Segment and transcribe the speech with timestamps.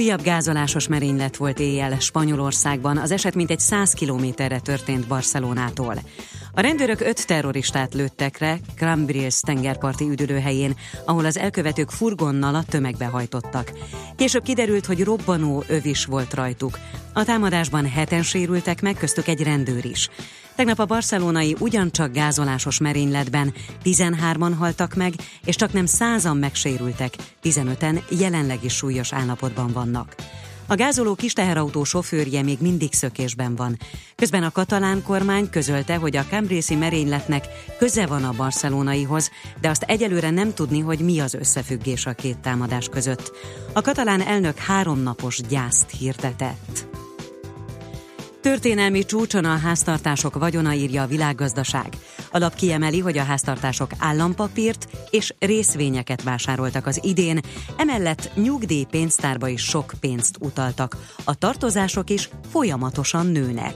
[0.00, 5.94] Újabb gázolásos merénylet volt éjjel Spanyolországban, az eset mintegy 100 kilométerre történt Barcelonától.
[6.54, 13.06] A rendőrök öt terroristát lőttek le Crambriels tengerparti üdülőhelyén, ahol az elkövetők furgonnal a tömegbe
[13.06, 13.72] hajtottak.
[14.16, 16.78] Később kiderült, hogy robbanó öv is volt rajtuk.
[17.12, 20.08] A támadásban heten sérültek meg, köztük egy rendőr is.
[20.54, 23.54] Tegnap a barcelonai ugyancsak gázolásos merényletben
[23.84, 25.12] 13-an haltak meg,
[25.44, 30.14] és csak nem százan megsérültek, 15-en jelenleg is súlyos állapotban vannak.
[30.70, 33.78] A gázoló kis teherautó sofőrje még mindig szökésben van.
[34.14, 37.44] Közben a katalán kormány közölte, hogy a Cambrisi merényletnek
[37.78, 39.30] köze van a barcelonaihoz,
[39.60, 43.32] de azt egyelőre nem tudni, hogy mi az összefüggés a két támadás között.
[43.72, 46.86] A katalán elnök háromnapos gyászt hirdetett.
[48.40, 51.88] Történelmi csúcson a háztartások vagyona írja a világgazdaság.
[52.30, 57.40] A lap kiemeli, hogy a háztartások állampapírt és részvényeket vásároltak az idén,
[57.76, 60.96] emellett nyugdíj pénztárba is sok pénzt utaltak.
[61.24, 63.74] A tartozások is folyamatosan nőnek.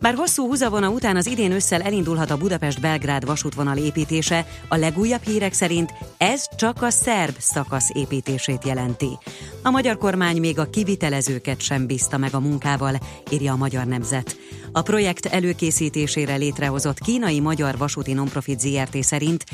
[0.00, 5.52] Bár hosszú húzavona után az idén ősszel elindulhat a Budapest-Belgrád vasútvonal építése, a legújabb hírek
[5.52, 9.18] szerint ez csak a szerb szakasz építését jelenti.
[9.62, 12.98] A magyar kormány még a kivitelezőket sem bízta meg a munkával,
[13.30, 14.36] írja a Magyar Nemzet.
[14.72, 19.44] A projekt előkészítésére létrehozott kínai-magyar vasúti nonprofit ZRT szerint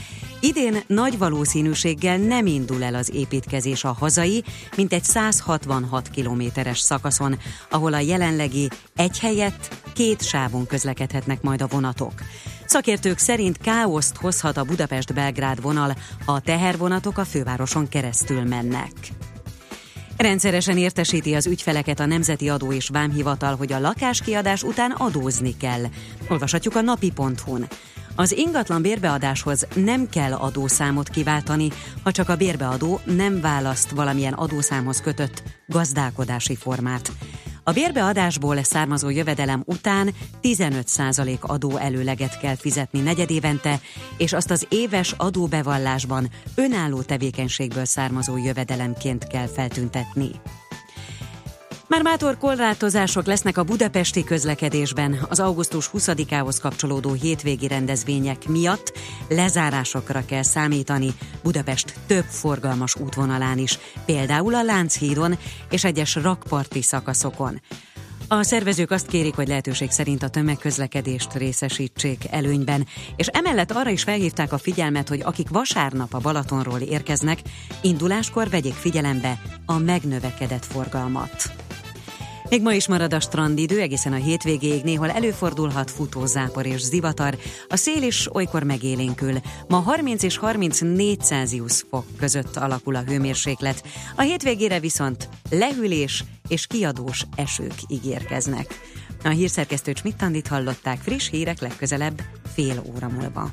[0.40, 4.44] idén nagy valószínűséggel nem indul el az építkezés a hazai,
[4.76, 7.38] mint egy 166 kilométeres szakaszon,
[7.70, 12.12] ahol a jelenlegi egy helyett két sávon közlekedhetnek majd a vonatok.
[12.66, 15.94] Szakértők szerint káoszt hozhat a Budapest-Belgrád vonal,
[16.26, 18.92] ha a tehervonatok a fővároson keresztül mennek.
[20.16, 25.84] Rendszeresen értesíti az ügyfeleket a Nemzeti Adó és Vámhivatal, hogy a lakáskiadás után adózni kell.
[26.28, 27.68] Olvashatjuk a napi.hu-n.
[28.16, 31.68] Az ingatlan bérbeadáshoz nem kell adószámot kiváltani,
[32.02, 37.12] ha csak a bérbeadó nem választ valamilyen adószámhoz kötött gazdálkodási formát.
[37.66, 43.80] A bérbeadásból származó jövedelem után 15% adó előleget kell fizetni negyedévente,
[44.16, 50.30] és azt az éves adóbevallásban önálló tevékenységből származó jövedelemként kell feltüntetni.
[51.88, 55.18] Már mátor korlátozások lesznek a budapesti közlekedésben.
[55.28, 58.92] Az augusztus 20-ához kapcsolódó hétvégi rendezvények miatt
[59.28, 61.08] lezárásokra kell számítani
[61.42, 65.38] Budapest több forgalmas útvonalán is, például a Lánchídon
[65.70, 67.60] és egyes rakparti szakaszokon.
[68.28, 72.86] A szervezők azt kérik, hogy lehetőség szerint a tömegközlekedést részesítsék előnyben,
[73.16, 77.38] és emellett arra is felhívták a figyelmet, hogy akik vasárnap a Balatonról érkeznek,
[77.82, 81.63] induláskor vegyék figyelembe a megnövekedett forgalmat.
[82.48, 87.36] Még ma is marad a strandidő, egészen a hétvégéig néhol előfordulhat futózápor és zivatar,
[87.68, 89.34] a szél is olykor megélénkül.
[89.68, 93.82] Ma 30 és 34 Celsius fok között alakul a hőmérséklet,
[94.16, 98.80] a hétvégére viszont lehűlés és kiadós esők ígérkeznek.
[99.24, 102.22] A hírszerkesztő Csmittandit hallották friss hírek legközelebb
[102.54, 103.50] fél óra múlva.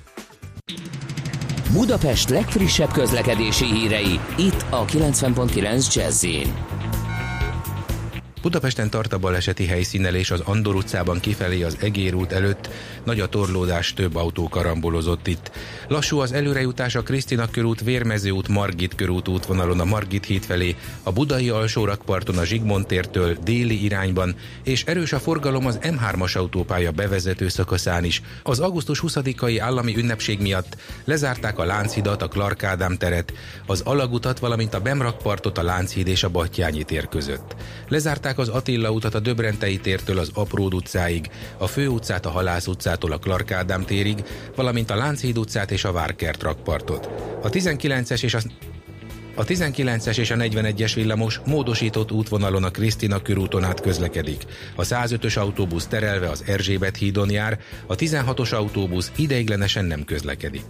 [1.72, 6.26] Budapest legfrissebb közlekedési hírei itt a 90.9 jazz
[8.42, 12.70] Budapesten tart a baleseti helyszínnel és az Andor utcában kifelé az Egér út előtt
[13.04, 15.52] nagy a torlódás, több autó karambolozott itt.
[15.88, 20.76] Lassú az előrejutás a Krisztina körút, Vérmező út, Margit körút útvonalon a Margit híd felé,
[21.04, 26.92] a Budai alsórakparton a Zsigmond tértől déli irányban, és erős a forgalom az M3-as autópálya
[26.92, 28.22] bevezető szakaszán is.
[28.44, 33.34] Az augusztus 20-ai állami ünnepség miatt lezárták a Lánchidat, a Clark Ádám teret,
[33.66, 37.56] az Alagutat, valamint a Bemrakpartot a Lánchíd és a Battyányi tér között.
[37.88, 42.68] Lezárták Bezárták az Attila utat a Döbrentei tértől az Apród utcáig, a Főutcát a Halász
[42.68, 44.24] utcától a Clark Ádám térig,
[44.56, 47.10] valamint a Lánchíd utcát és a Várkert rakpartot.
[47.42, 48.40] A 19-es és a
[49.36, 54.46] a 19-es és a 41-es villamos módosított útvonalon a Krisztina körúton át közlekedik.
[54.76, 60.64] A 105-ös autóbusz terelve az Erzsébet hídon jár, a 16-os autóbusz ideiglenesen nem közlekedik.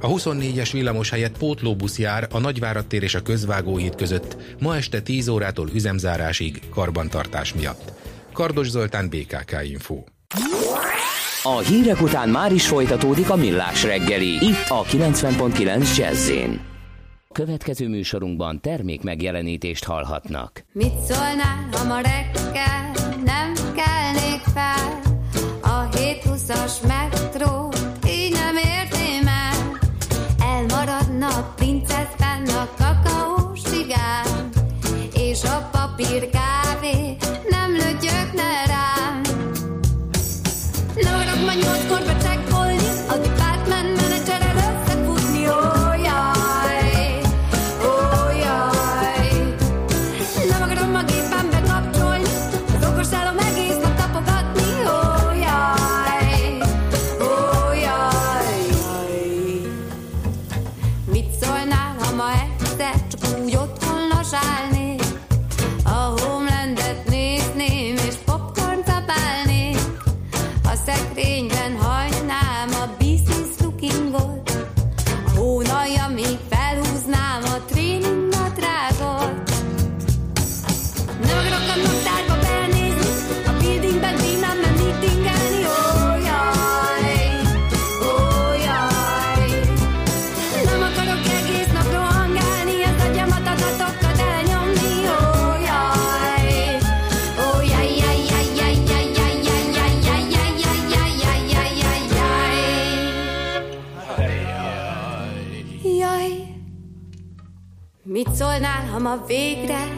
[0.00, 5.00] A 24-es villamos helyett pótlóbusz jár a Nagyvárad tér és a Közvágóhíd között ma este
[5.00, 7.92] 10 órától üzemzárásig karbantartás miatt.
[8.32, 10.02] Kardos Zoltán, BKK Info.
[11.42, 16.30] A hírek után már is folytatódik a millás reggeli, itt a 90.9 jazz
[17.32, 20.64] Következő műsorunkban termék megjelenítést hallhatnak.
[20.72, 22.90] Mit szólnál, ha ma reggel
[23.24, 25.00] nem kelnék fel?
[25.62, 27.15] A 720-as metró
[109.06, 109.88] ma végre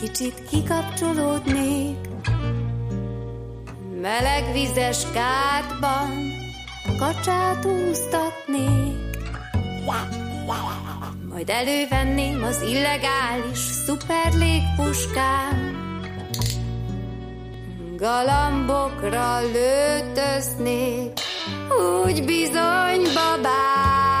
[0.00, 1.96] kicsit kikapcsolódnék.
[4.00, 6.32] Meleg vizes kádban
[6.98, 9.18] kacsát úsztatnék.
[11.28, 15.80] Majd elővenném az illegális szuperlégpuskám.
[17.96, 21.12] Galambokra lőtöznék,
[22.04, 24.11] úgy bizony babám.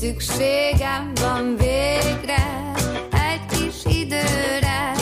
[0.00, 2.72] Szükségem van végre
[3.10, 4.92] egy kis időre,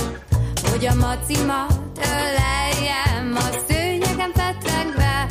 [0.70, 5.26] hogy a macimat öleljem a szőnyegem petregve.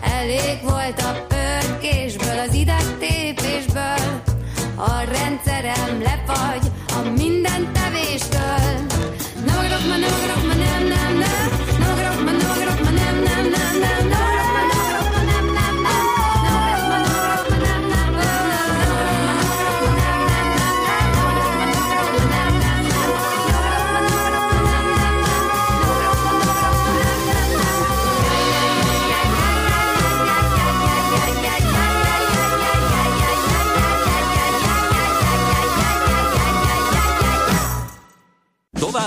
[0.00, 4.22] Elég volt a pörkésből, az idegtépésből,
[4.76, 8.86] a rendszerem lefagy a minden tevéstől.
[9.46, 10.49] Nem akarok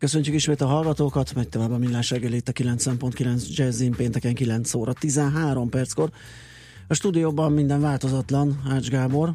[0.00, 4.74] Köszöntjük ismét a hallgatókat, megy tovább a millás reggel itt a 9.9 Jazzin pénteken 9
[4.74, 6.10] óra 13 perckor.
[6.86, 9.32] A stúdióban minden változatlan, Ács Gábor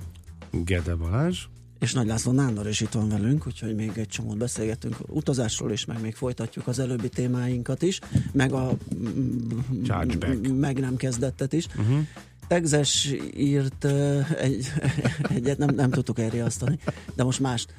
[0.51, 1.45] Gede Balázs.
[1.79, 5.85] és Nagy László Nándor is itt van velünk, úgyhogy még egy csomót beszélgetünk utazásról is,
[5.85, 7.99] meg még folytatjuk az előbbi témáinkat is,
[8.31, 10.53] meg a mm, Chargeback.
[10.59, 11.67] meg nem kezdettet is.
[11.67, 11.79] Mhm.
[11.81, 12.05] Uh-huh.
[12.47, 14.67] Tegzes írt uh, egy,
[15.35, 16.79] egyet, nem, nem tudtuk elriasztani,
[17.15, 17.73] de most mást.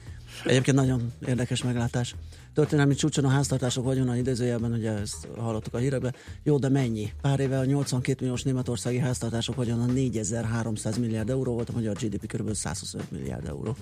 [0.44, 2.14] Egyébként nagyon érdekes meglátás.
[2.54, 6.14] Történelmi csúcson a háztartások vagyona idézőjelben, ugye ezt hallottuk a hírekben.
[6.42, 7.12] Jó, de mennyi?
[7.20, 12.26] Pár éve a 82 milliós németországi háztartások vagyona 4300 milliárd euró volt, a magyar GDP
[12.26, 12.54] kb.
[12.54, 13.76] 125 milliárd euró.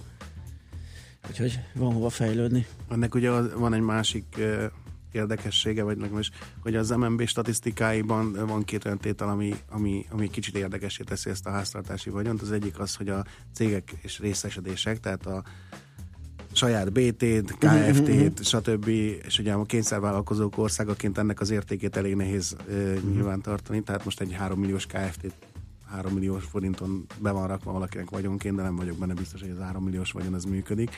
[1.29, 2.67] Úgyhogy van hova fejlődni.
[2.91, 4.69] Ennek ugye van egy másik eh,
[5.15, 10.31] érdekessége, vagy nekem is, hogy az MNB statisztikáiban van két olyan tétel, ami, ami, ami
[10.31, 12.43] kicsit érdekesé teszi ezt a háztartási vagyont.
[12.43, 15.43] Az egyik az, hogy a cégek és részesedések, tehát a
[16.57, 18.89] saját BT-t, KFT-t, stb.
[19.27, 22.75] És ugye a kényszervállalkozók országaként ennek az értékét elég nehéz uh,
[23.13, 25.35] nyilván tartani, tehát most egy 3 milliós KFT-t
[25.91, 29.65] 3 milliós forinton be van rakva valakinek vagyonként, de nem vagyok benne biztos, hogy az
[29.65, 30.91] 3 milliós vagyon ez működik.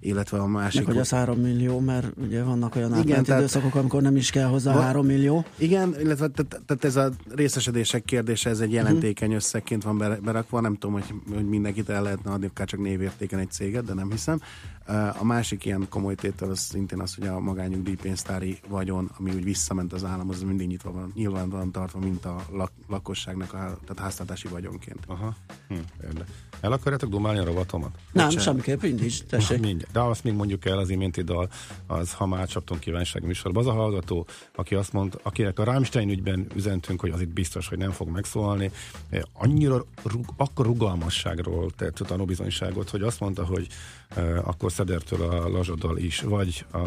[0.00, 0.80] Illetve a másik...
[0.80, 4.30] Meg hogy az 3 millió, mert ugye vannak olyan átmeneti tehát- időszakok, amikor nem is
[4.30, 5.44] kell hozzá Va- 3 millió.
[5.56, 10.60] Igen, illetve te- tehát ez a részesedések kérdése, ez egy jelentékeny összegként van berakva.
[10.60, 14.10] Nem tudom, hogy, hogy mindenkit el lehetne adni, akár csak névértéken egy céget, de nem
[14.10, 14.40] hiszem.
[14.88, 19.44] Uh, A másik ilyen komoly tétel az szintén az, hogy a magányugdíjpénztári vagyon, ami úgy
[19.44, 23.56] visszament az államhoz, az mindig nyitva van, nyilván van tartva, mint a lak- lakosságnak, a,
[23.56, 24.98] há- tehát háztartási vagyonként.
[25.06, 25.34] Aha,
[25.68, 25.74] hm,
[26.04, 26.24] érde.
[26.60, 27.90] El akarjátok dumálni a rovatomat?
[28.12, 28.44] Nem, Bocsánat.
[28.44, 29.60] semmiképp, indíts, tessék.
[29.66, 29.92] Mindjárt.
[29.92, 31.48] De azt még mondjuk el az iménti dal,
[31.86, 33.60] az ha már csaptunk kívánság műsorba.
[33.60, 37.68] Az a hallgató, aki azt mondta, akinek a Rammstein ügyben üzentünk, hogy az itt biztos,
[37.68, 38.70] hogy nem fog megszólalni,
[39.10, 43.66] eh, annyira rug, akkor rugalmasságról tett tanúbizonyságot, hogy azt mondta, hogy
[44.08, 46.78] eh, akkor Szedertől a Lazsoddal is, vagy a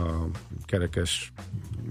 [0.65, 1.31] kerekes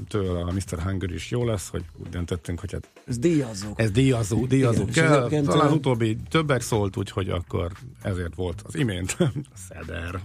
[0.08, 0.82] től a Mr.
[0.82, 3.68] Hunger is jó lesz, hogy úgy döntöttünk, hogy hát Ez díjazó.
[3.76, 5.42] ez díjazó, díjazó Igen, kell.
[5.42, 9.16] Talán ö, utóbbi többek szólt, úgyhogy akkor ezért volt az imént
[9.68, 10.20] Szeder.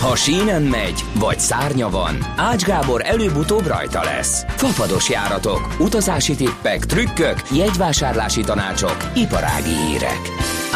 [0.00, 4.44] Ha sínen megy, vagy szárnya van, Ács Gábor előbb-utóbb rajta lesz.
[4.48, 10.20] Fafados járatok, utazási tippek, trükkök, jegyvásárlási tanácsok, iparági hírek.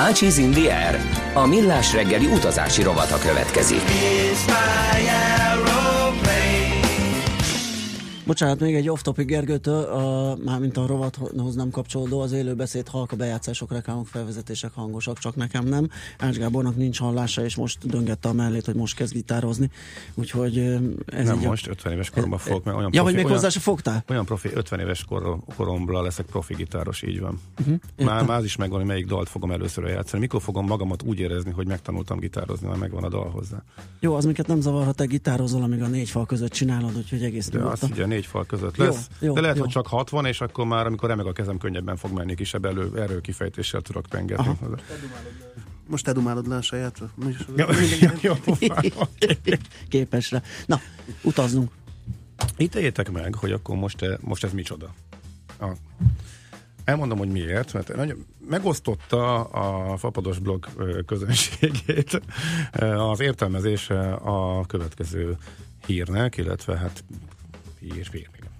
[0.07, 1.01] Ácsiz in the air.
[1.35, 3.83] A millás reggeli utazási rovata következik.
[8.29, 13.73] Bocsánat, még egy off-topic Gergőtől, a, mármint a rovathoz nem kapcsolódó, az élőbeszéd halka bejátszások,
[13.73, 15.89] reklámok, felvezetések hangosak, csak nekem nem.
[16.19, 19.71] Ács Gábornak nincs hallása, és most döngette a mellét, hogy most kezd gitározni.
[20.15, 20.59] Úgyhogy
[21.07, 23.25] ez Nem így a- most, 50 éves koromban fogok, mert olyan Ja, profi, hogy még
[23.25, 24.05] olyan, hozzá se fogtál?
[24.09, 27.41] olyan profi, 50 éves kor, koromban leszek profi gitáros, így van.
[27.61, 30.21] Uh-huh, már, már az is megvan, hogy melyik dalt fogom először játszani.
[30.23, 33.63] Mikor fogom magamat úgy érezni, hogy megtanultam gitározni, már megvan a dal hozzá.
[34.01, 37.23] Jó, az minket nem zavar, ha te gitározol, amíg a négy fal között csinálod, úgyhogy
[37.23, 37.91] egész De az nyugodtan.
[37.93, 39.09] ugye négy fal között Jó, lesz.
[39.19, 39.63] jó, de lehet, jó.
[39.63, 42.91] hogy csak 60, és akkor már, amikor remeg a kezem, könnyebben fog menni, kisebb elő,
[42.97, 44.59] erőkifejtéssel tudok pengetni.
[45.87, 47.03] Most te dumálod le a saját
[47.57, 47.69] Ja,
[48.21, 48.35] jó,
[49.89, 50.43] Képesre.
[50.67, 50.81] Na,
[51.23, 51.71] utazzunk.
[52.57, 54.95] Ítéljétek meg, hogy akkor most, eh, most ez micsoda.
[55.61, 55.67] A,
[56.85, 62.23] elmondom, hogy miért, mert nagyon megosztotta a Fapados blog ö, közönségét
[62.73, 65.37] ö, az értelmezése a következő
[65.87, 67.05] hírnek, illetve hát
[67.81, 68.51] hír, igen.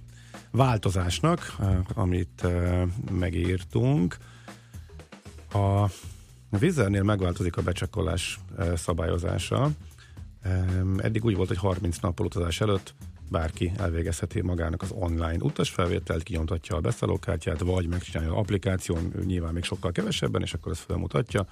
[0.51, 4.17] változásnak, ö, amit ö, megírtunk.
[5.53, 5.91] A
[6.59, 9.71] Vizernél megváltozik a becsekkolás ö, szabályozása.
[10.97, 12.95] Eddig úgy volt, hogy 30 nappal utazás előtt
[13.31, 19.65] bárki elvégezheti magának az online utasfelvételt, kinyomtatja a beszállókártyát, vagy megcsinálja az applikáción, nyilván még
[19.65, 21.47] sokkal kevesebben, és akkor ezt felmutatja.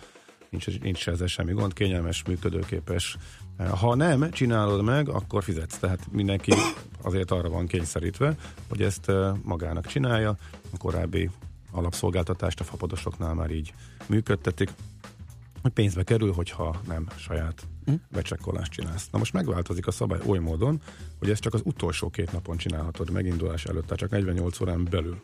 [0.50, 3.16] Nincs, nincs ezzel semmi gond, kényelmes, működőképes.
[3.56, 5.78] Ha nem csinálod meg, akkor fizetsz.
[5.78, 6.52] Tehát mindenki
[7.02, 8.36] azért arra van kényszerítve,
[8.68, 10.36] hogy ezt magának csinálja.
[10.72, 11.30] A korábbi
[11.70, 13.74] alapszolgáltatást a fapadosoknál már így
[14.06, 14.70] működtetik
[15.66, 17.66] hogy pénzbe kerül, hogyha nem saját
[18.10, 19.08] becsekkolást csinálsz.
[19.10, 20.80] Na most megváltozik a szabály oly módon,
[21.18, 25.22] hogy ezt csak az utolsó két napon csinálhatod megindulás előtt, tehát csak 48 órán belül.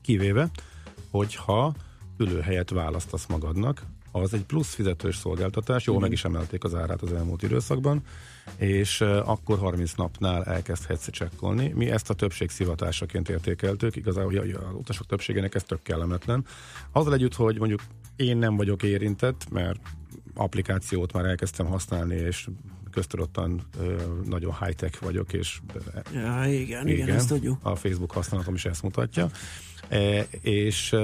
[0.00, 0.50] Kivéve,
[1.10, 1.74] hogyha
[2.18, 3.82] ülőhelyet választasz magadnak,
[4.22, 8.02] az egy plusz fizetős szolgáltatás, jól meg is emelték az árát az elmúlt időszakban,
[8.56, 11.72] és akkor 30 napnál elkezdhetsz csekkolni.
[11.74, 16.44] Mi ezt a többség szivatásaként értékeltük, igazából hogy az utasok többségének ez tök kellemetlen.
[16.92, 17.80] Azzal együtt, hogy mondjuk
[18.16, 19.80] én nem vagyok érintett, mert
[20.34, 22.48] applikációt már elkezdtem használni, és
[22.90, 23.62] köztudottan
[24.24, 25.60] nagyon high-tech vagyok, és
[26.12, 27.58] Ja, igen, igen, igen ezt tudjuk.
[27.62, 29.30] a Facebook használatom is ezt mutatja.
[29.88, 30.94] E, és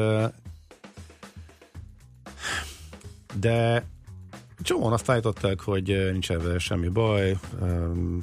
[3.35, 3.85] de
[4.63, 8.23] csomóan azt állították, hogy nincs ezzel semmi baj, um,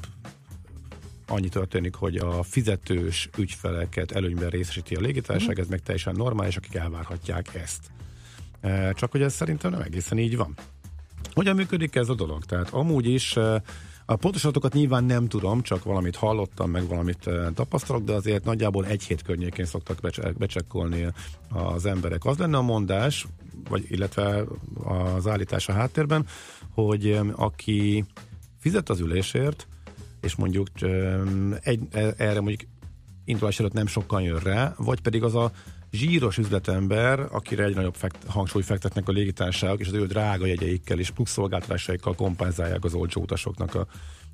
[1.26, 6.74] annyi történik, hogy a fizetős ügyfeleket előnyben részesíti a légitársaság, ez meg teljesen normális, akik
[6.74, 7.90] elvárhatják ezt.
[8.94, 10.54] Csak hogy ez szerintem nem egészen így van.
[11.32, 12.44] Hogyan működik ez a dolog?
[12.44, 13.36] Tehát amúgy is
[14.10, 18.44] a pontos adatokat nyilván nem tudom, csak valamit hallottam, meg valamit eh, tapasztalok, de azért
[18.44, 21.06] nagyjából egy hét környékén szoktak becs- becsekkolni
[21.48, 22.24] az emberek.
[22.24, 23.26] Az lenne a mondás,
[23.68, 24.44] vagy illetve
[24.84, 26.26] az állítás a háttérben,
[26.70, 28.04] hogy aki
[28.58, 29.66] fizet az ülésért,
[30.20, 30.68] és mondjuk
[31.60, 32.70] egy, e- erre mondjuk
[33.24, 35.52] indulás előtt nem sokan jön rá, vagy pedig az a
[35.90, 40.98] zsíros üzletember, akire egy nagyobb fekt, hangsúly fektetnek a légitársaságok, és az ő drága jegyeikkel
[40.98, 43.86] és plusz szolgáltatásaikkal kompenzálják az olcsó utasoknak a,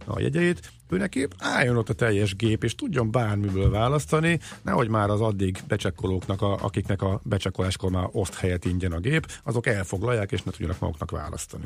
[0.06, 0.72] a jegyeit.
[0.88, 5.58] Ő neki álljon ott a teljes gép, és tudjon bármiből választani, nehogy már az addig
[5.68, 10.50] becsekkolóknak, a, akiknek a becsekkoláskor már oszt helyet ingyen a gép, azok elfoglalják, és ne
[10.50, 11.64] tudjanak maguknak választani.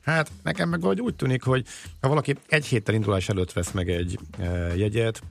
[0.00, 1.66] Hát nekem meg úgy tűnik, hogy
[2.00, 5.22] ha valaki egy héttel indulás előtt vesz meg egy e, jegyet,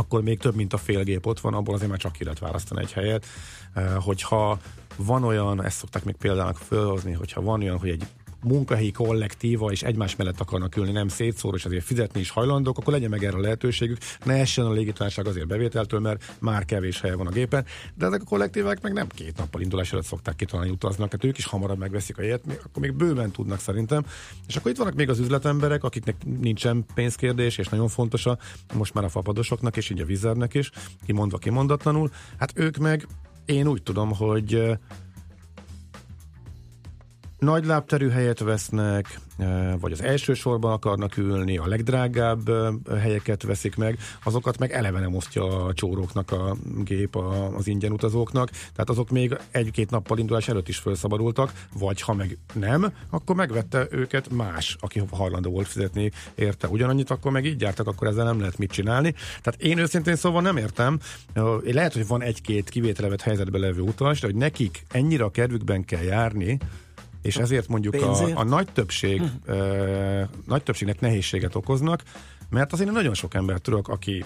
[0.00, 2.38] akkor még több, mint a fél gép ott van, abból azért már csak ki lehet
[2.38, 3.26] választani egy helyet.
[3.74, 4.58] Eh, Hogyha
[4.96, 8.06] van olyan, ezt szokták még példának fölhozni, hogyha van olyan, hogy egy
[8.42, 12.92] munkahelyi kollektíva, és egymás mellett akarnak ülni, nem szétszór, és azért fizetni is hajlandók, akkor
[12.92, 13.98] legyen meg erre a lehetőségük.
[14.24, 17.64] Ne essen a légitársaság azért bevételtől, mert már kevés hely van a gépen.
[17.94, 21.38] De ezek a kollektívák meg nem két nappal indulás előtt szokták kitalálni, utaznak, hát ők
[21.38, 24.04] is hamarabb megveszik a jegyet, akkor még bőven tudnak szerintem.
[24.46, 28.38] És akkor itt vannak még az üzletemberek, akiknek nincsen pénzkérdés, és nagyon fontos a,
[28.74, 30.70] most már a fapadosoknak, és így a vizernek is,
[31.06, 32.10] kimondva kimondatlanul.
[32.38, 33.06] Hát ők meg
[33.44, 34.78] én úgy tudom, hogy
[37.40, 39.18] nagy lábterű helyet vesznek,
[39.80, 42.50] vagy az első sorban akarnak ülni, a legdrágább
[43.00, 47.16] helyeket veszik meg, azokat meg eleve nem osztja a csóróknak a gép
[47.56, 52.38] az ingyen utazóknak, tehát azok még egy-két nappal indulás előtt is felszabadultak, vagy ha meg
[52.52, 57.86] nem, akkor megvette őket más, aki hajlandó volt fizetni érte ugyanannyit, akkor meg így jártak,
[57.86, 59.14] akkor ezzel nem lehet mit csinálni.
[59.42, 60.98] Tehát én őszintén szóval nem értem,
[61.62, 66.02] lehet, hogy van egy-két kivételevett helyzetben levő utas, de hogy nekik ennyire a kedvükben kell
[66.02, 66.58] járni,
[67.22, 68.36] és ezért mondjuk Pénzért?
[68.36, 72.02] a, a nagy többség, ö, nagy többségnek nehézséget okoznak,
[72.50, 74.24] mert azért nagyon sok embert tudok, aki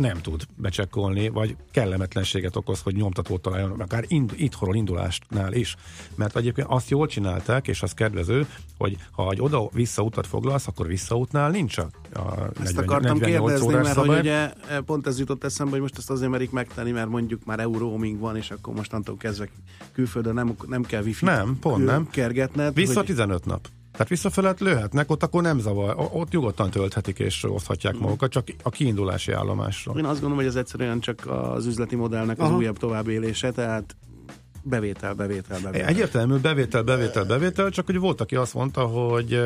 [0.00, 5.76] nem tud becsekkolni, vagy kellemetlenséget okoz, hogy nyomtatót találjon, akár ind, itthonról indulásnál is.
[6.14, 8.46] Mert egyébként azt jól csinálták, és az kedvező,
[8.78, 13.60] hogy ha egy oda-vissza utat foglalsz, akkor visszaútnál nincs a, a Ezt 40, akartam 48
[13.60, 16.90] kérdezni, mert hogy ugye e, pont ez jutott eszembe, hogy most ezt azért merik megtenni,
[16.90, 19.48] mert mondjuk már euróming van, és akkor mostantól kezdve
[19.92, 22.08] külföldön nem, nem kell wifi Nem, pont nem.
[22.10, 22.74] kergetned.
[22.74, 23.68] Vissza hogy 15 nap.
[23.92, 28.00] Tehát visszafelett lőhetnek, ott akkor nem zavar, ott nyugodtan tölthetik és oszthatják Mm.
[28.00, 29.98] magukat, csak a kiindulási állomásról.
[29.98, 32.56] Én azt gondolom, hogy ez egyszerűen csak az üzleti modellnek az Aha.
[32.56, 33.96] újabb továbbélése, tehát
[34.62, 35.88] bevétel, bevétel, bevétel.
[35.88, 39.42] Egyértelmű bevétel, bevétel, bevétel, csak hogy volt, aki azt mondta, hogy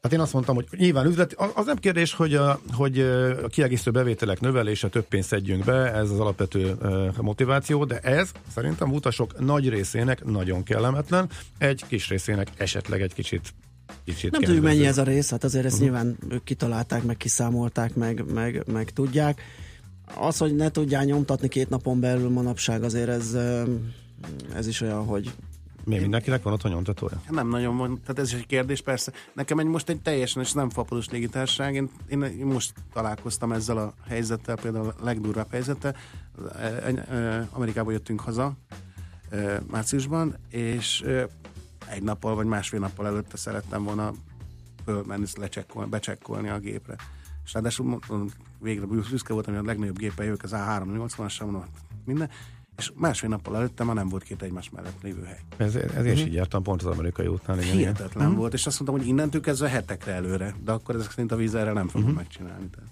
[0.00, 3.00] eh, Hát én azt mondtam, hogy nyilván üzlet, az nem kérdés, hogy a, hogy
[3.44, 6.76] a kiegészítő bevételek növelése, több pénzt szedjünk be, ez az alapvető
[7.20, 11.28] motiváció, de ez szerintem utasok nagy részének nagyon kellemetlen,
[11.58, 13.52] egy kis részének esetleg egy kicsit
[14.04, 15.90] Kicsit nem tudjuk mennyi ez a rész, hát azért ezt uh-huh.
[15.90, 19.42] nyilván ők kitalálták, meg kiszámolták, meg, meg, meg tudják.
[20.14, 23.36] Az, hogy ne tudják nyomtatni két napon belül manapság, azért ez,
[24.54, 25.32] ez is olyan, hogy
[25.84, 27.22] mi mindenkinek van otthon nyomtatója?
[27.28, 29.12] Nem nagyon van, tehát ez is egy kérdés persze.
[29.32, 33.94] Nekem egy most egy teljesen, és nem fapados légitársaság, én, én, most találkoztam ezzel a
[34.08, 35.96] helyzettel, például a legdurvább helyzettel.
[37.50, 38.56] Amerikába jöttünk haza
[39.70, 41.04] márciusban, és
[41.86, 44.12] egy nappal vagy másfél nappal előtte szerettem volna
[44.84, 46.96] fölmenni, lecsekkolni, becsekkolni a gépre.
[47.44, 48.00] És ráadásul
[48.58, 51.64] végre büszke voltam, hogy a legnagyobb gépen jövök, az A380-as, mondom,
[52.04, 52.30] minden,
[52.80, 55.40] és másfél nappal előtte már nem volt két egymás mellett lévő hely.
[55.56, 56.12] Ez, ez uh-huh.
[56.12, 57.58] is így jártam pont az amerikai útnál.
[57.58, 58.40] Igen, Hihetetlen uh-huh.
[58.40, 61.54] volt, és azt mondtam, hogy innentől kezdve hetekre előre, de akkor ezek szerint a víz
[61.54, 62.18] erre nem fogom uh-huh.
[62.18, 62.68] megcsinálni.
[62.74, 62.90] Tehát.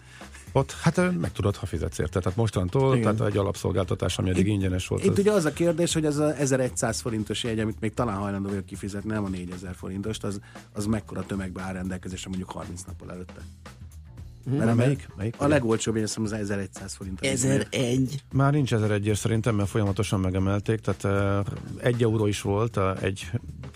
[0.52, 2.20] Ott, hát meg tudod, ha fizetsz érte.
[2.20, 3.16] Tehát mostantól, Igen.
[3.16, 5.04] tehát egy alapszolgáltatás, ami eddig itt, ingyenes volt.
[5.04, 5.18] Itt az...
[5.18, 8.66] ugye az a kérdés, hogy ez a 1100 forintos jegy, amit még talán hajlandó vagyok
[8.66, 10.40] kifizetni, nem a 4000 forintost, az,
[10.72, 13.40] az mekkora tömegbe áll rendelkezésre mondjuk 30 nappal előtte.
[14.56, 15.08] Mert melyik?
[15.16, 15.34] melyik?
[15.38, 17.20] A legolcsóbb, én az 1100 forint.
[17.20, 18.22] 1001.
[18.32, 23.30] Már nincs 1001 szerintem, mert folyamatosan megemelték, tehát uh, egy euró is volt uh, egy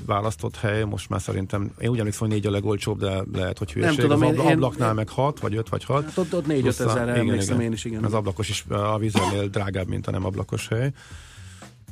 [0.06, 3.72] választott hely, most már szerintem, én úgy emlékszem, hogy négy a legolcsóbb, de lehet, hogy
[3.72, 3.98] hülyeség.
[3.98, 6.04] Nem tudom, az én, ablaknál én, meg 6, vagy 5, vagy 6.
[6.04, 8.04] Hát ott, ott 4 ezerre emlékszem én is, igen.
[8.04, 10.92] Az ablakos is a vízernél drágább, mint a nem ablakos hely.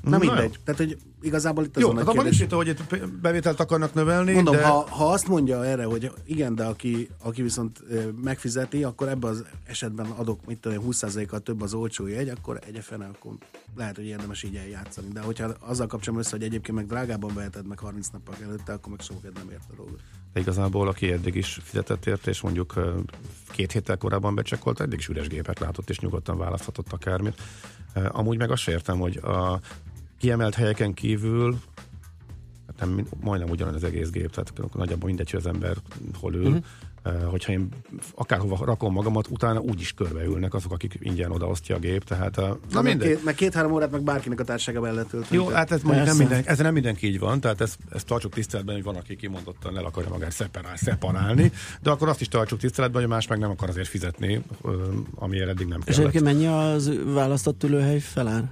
[0.02, 0.54] Na, Na mindegy.
[0.54, 0.62] Jó.
[0.64, 2.46] Tehát, hogy igazából itt az Jó, a nagy hát kérdés.
[2.50, 4.32] Jó, hogy itt bevételt akarnak növelni.
[4.32, 4.66] Mondom, de...
[4.66, 7.82] ha, ha, azt mondja erre, hogy igen, de aki, aki viszont
[8.22, 13.10] megfizeti, akkor ebben az esetben adok, mit tudom, 20%-kal több az olcsó jegy, akkor egyefene,
[13.14, 13.32] akkor
[13.76, 15.08] lehet, hogy érdemes így eljátszani.
[15.12, 18.92] De hogyha azzal kapcsolatban össze, hogy egyébként meg drágában veheted meg 30 nappal előtte, akkor
[18.92, 20.00] meg sokat nem ért a dolgot.
[20.32, 22.74] De igazából, aki eddig is fizetett érte, és mondjuk
[23.50, 27.40] két héttel korábban becsekkolt, eddig is üres gépet látott, és nyugodtan választhatott akármit.
[28.08, 29.60] Amúgy meg azt értem, hogy a
[30.20, 31.58] kiemelt helyeken kívül
[32.66, 35.76] hát nem, majdnem ugyanaz az egész gép, tehát nagyjából mindegy, hogy az ember
[36.20, 36.46] hol ül.
[36.46, 36.64] Uh-huh.
[37.04, 37.68] Uh, hogyha én
[38.14, 42.48] akárhova rakom magamat, utána úgy is körbeülnek azok, akik ingyen odaosztja a gép, tehát uh,
[42.72, 45.82] na, na két, meg két-három órát meg bárkinek a társasága el lehet Jó, hát ez
[45.82, 48.96] mondjuk nem minden, ez nem mindenki így van, tehát ezt, ezt tartsuk tiszteletben, hogy van,
[48.96, 51.52] aki kimondottan el akarja magát szeparál, szeparálni,
[51.82, 54.42] de akkor azt is tartsuk tiszteletben, hogy más meg nem akar azért fizetni,
[55.14, 55.88] amiért eddig nem kellett.
[55.88, 58.50] És egyébként mennyi az választott ülőhely felár?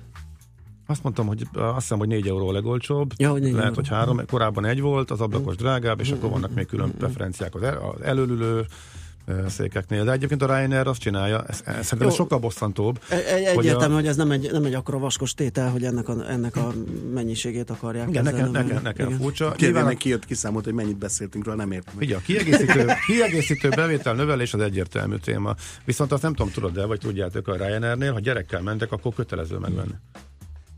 [0.90, 3.12] Azt mondtam, hogy azt hiszem, hogy 4 euró a legolcsóbb.
[3.16, 3.74] Ja, hogy Lehet, euró.
[3.74, 4.20] hogy három.
[4.26, 8.02] Korábban egy volt, az ablakos drágább, és akkor vannak még külön preferenciák az, el, az
[8.02, 8.66] előülő
[9.48, 10.04] székeknél.
[10.04, 13.00] De egyébként a Ryanair azt csinálja, ez, ez szerintem sokkal bosszantóbb.
[13.10, 13.94] Egy, egyértelmű, hogy, a...
[13.94, 16.72] hogy ez nem egy, nem egy akkora vaskos tétel, hogy ennek a, ennek a
[17.14, 18.08] mennyiségét akarják.
[18.08, 19.54] Igen, nekem, nekem, nekem furcsa.
[19.58, 21.94] Nyilván kijött, kiszámolt, hogy mennyit beszéltünk róla, nem értem.
[21.96, 25.54] Ugye, a kiegészítő, kiegészítő bevétel növelés az egyértelmű téma.
[25.84, 29.56] Viszont azt nem tudom, tudod de vagy tudjátok a Ryanairnél, ha gyerekkel mentek, akkor kötelező
[29.56, 29.94] megvenni.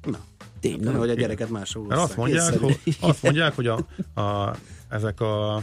[0.04, 0.18] Na,
[0.60, 0.94] tényleg.
[0.94, 3.86] hogy a gyereket máshol azt mondják, hogy, azt mondják, hogy a,
[4.20, 4.56] a,
[4.88, 5.62] ezek a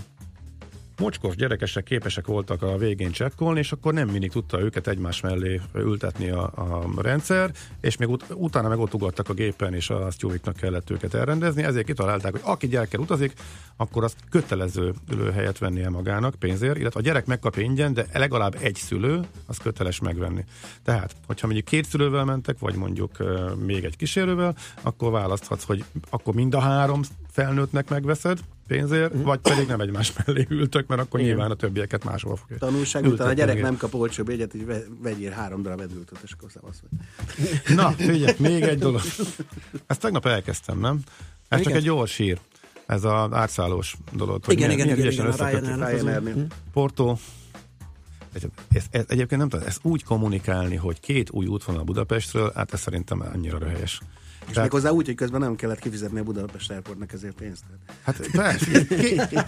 [0.99, 5.61] mocskos gyerekesek képesek voltak a végén csekkolni, és akkor nem mindig tudta őket egymás mellé
[5.73, 10.11] ültetni a, a rendszer, és még ut- utána meg ott ugattak a gépen, és a
[10.11, 13.33] sztjóiknak kellett őket elrendezni, ezért kitalálták, hogy aki gyerekkel utazik,
[13.75, 18.75] akkor azt kötelező ülőhelyet vennie magának pénzért, illetve a gyerek megkapja ingyen, de legalább egy
[18.75, 20.45] szülő, az köteles megvenni.
[20.83, 25.83] Tehát, hogyha mondjuk két szülővel mentek, vagy mondjuk uh, még egy kísérővel, akkor választhatsz, hogy
[26.09, 29.21] akkor mind a három felnőttnek megveszed pénzért, mm.
[29.21, 31.31] vagy pedig nem egymás mellé ültök, mert akkor Igen.
[31.31, 32.57] nyilván a többieket máshol fogja.
[32.57, 36.51] Tanulság után a gyerek nem kap olcsóbb egyet, hogy vegyél három darab edültöt, és akkor
[36.51, 37.75] szavasz vagy.
[37.75, 39.01] Na, figyelj, még egy dolog.
[39.87, 40.99] Ezt tegnap elkezdtem, nem?
[41.47, 42.39] Ez csak egy gyors hír.
[42.85, 44.43] Ez az átszállós dolog.
[44.47, 47.17] Igen, igen, igen, igen, igen, igen, Porto,
[48.33, 52.79] ez, ez, egyébként nem tudom, ezt úgy kommunikálni, hogy két új útvonal Budapestről, hát ez
[52.79, 54.01] szerintem annyira röhelyes.
[54.47, 54.71] És Tehát...
[54.71, 57.63] hozzá úgy, hogy közben nem kellett kifizetni a Budapest Airportnak ezért pénzt.
[58.03, 59.43] Hát persze, két,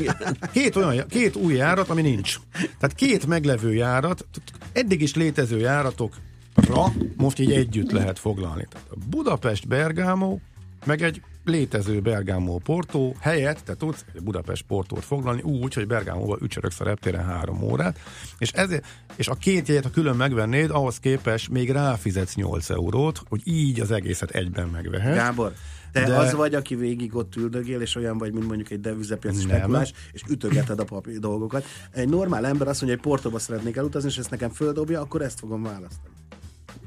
[0.52, 2.36] két, olyan, két új járat, ami nincs.
[2.52, 4.26] Tehát két meglevő járat,
[4.72, 8.68] eddig is létező járatokra most így együtt lehet foglalni.
[8.70, 10.38] Tehát a Budapest Bergamo,
[10.86, 16.80] meg egy létező Bergamo Portó helyett te tudsz Budapest Portót foglalni úgy, hogy Bergámóba ücsöröksz
[16.80, 18.00] a reptéren három órát,
[18.38, 18.86] és, ezért,
[19.16, 23.80] és a két jegyet, ha külön megvennéd, ahhoz képest még ráfizetsz 8 eurót, hogy így
[23.80, 25.16] az egészet egyben megvehet.
[25.16, 25.54] Gábor,
[25.92, 26.16] te de...
[26.16, 30.22] az vagy, aki végig ott üldögél, és olyan vagy, mint mondjuk egy devizapiaci spekulás, és
[30.30, 31.66] ütögeted a papi dolgokat.
[31.92, 35.40] Egy normál ember azt mondja, hogy Portóba szeretnék elutazni, és ezt nekem földobja, akkor ezt
[35.40, 36.14] fogom választani.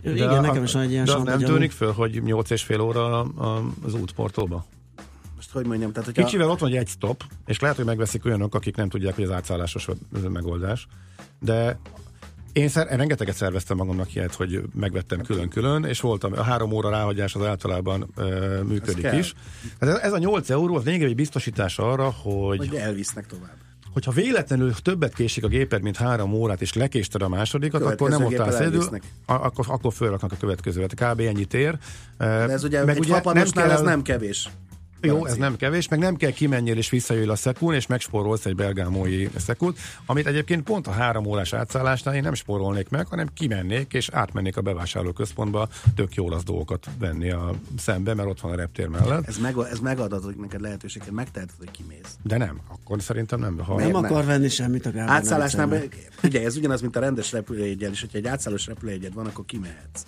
[0.02, 2.80] De Igen, nekem is van egy ilyen De nem tűnik föl, hogy 8 és fél
[2.80, 3.20] óra
[3.84, 4.64] az útportóba?
[5.36, 6.24] Most hogy mondjam, tehát hogyha...
[6.24, 9.30] Kicsivel ott van egy stop, és lehet, hogy megveszik olyanok, akik nem tudják, hogy az
[9.30, 9.88] átszállásos
[10.28, 10.86] megoldás.
[11.40, 11.78] De
[12.52, 16.90] én, szer, én rengeteget szerveztem magamnak ilyet, hogy megvettem külön-külön, és voltam, a három óra
[16.90, 19.34] ráhagyás az általában ö, működik is.
[19.78, 22.58] Ez, ez a 8 euró az lényegében egy biztosítás arra, hogy...
[22.58, 23.56] Hogy elvisznek tovább.
[23.92, 28.24] Hogyha véletlenül többet késik a géped, mint három órát, és lekésted a másodikat, akkor nem
[28.24, 28.80] ott állsz idő,
[29.26, 30.94] akkor, akkor fölraknak a következőt.
[30.94, 31.20] Kb.
[31.20, 31.78] ennyit ér.
[32.18, 34.48] De ez ugye Meg egy ugye nem kell, ez nem kevés.
[35.02, 38.54] Jó, ez nem kevés, meg nem kell kimenjél és visszajöjjél a szekún, és megspórolsz egy
[38.54, 43.92] belgámói szekút, amit egyébként pont a három órás átszállásnál én nem spórolnék meg, hanem kimennék
[43.92, 48.56] és átmennék a bevásárlóközpontba tök jó az dolgokat venni a szembe, mert ott van a
[48.56, 49.26] reptér mellett.
[49.26, 52.16] Ez, meg, ez megadatok neked lehetőséget, megteheted, hogy kimész.
[52.22, 53.58] De nem, akkor szerintem nem.
[53.58, 55.14] Ha nem, nem akar venni semmit a Gábor.
[55.14, 55.82] Átszállásnál,
[56.22, 60.04] ugye ez ugyanaz, mint a rendes repülőjegyel, és hogyha egy átszállós repülőjegyed van, akkor kimehetsz.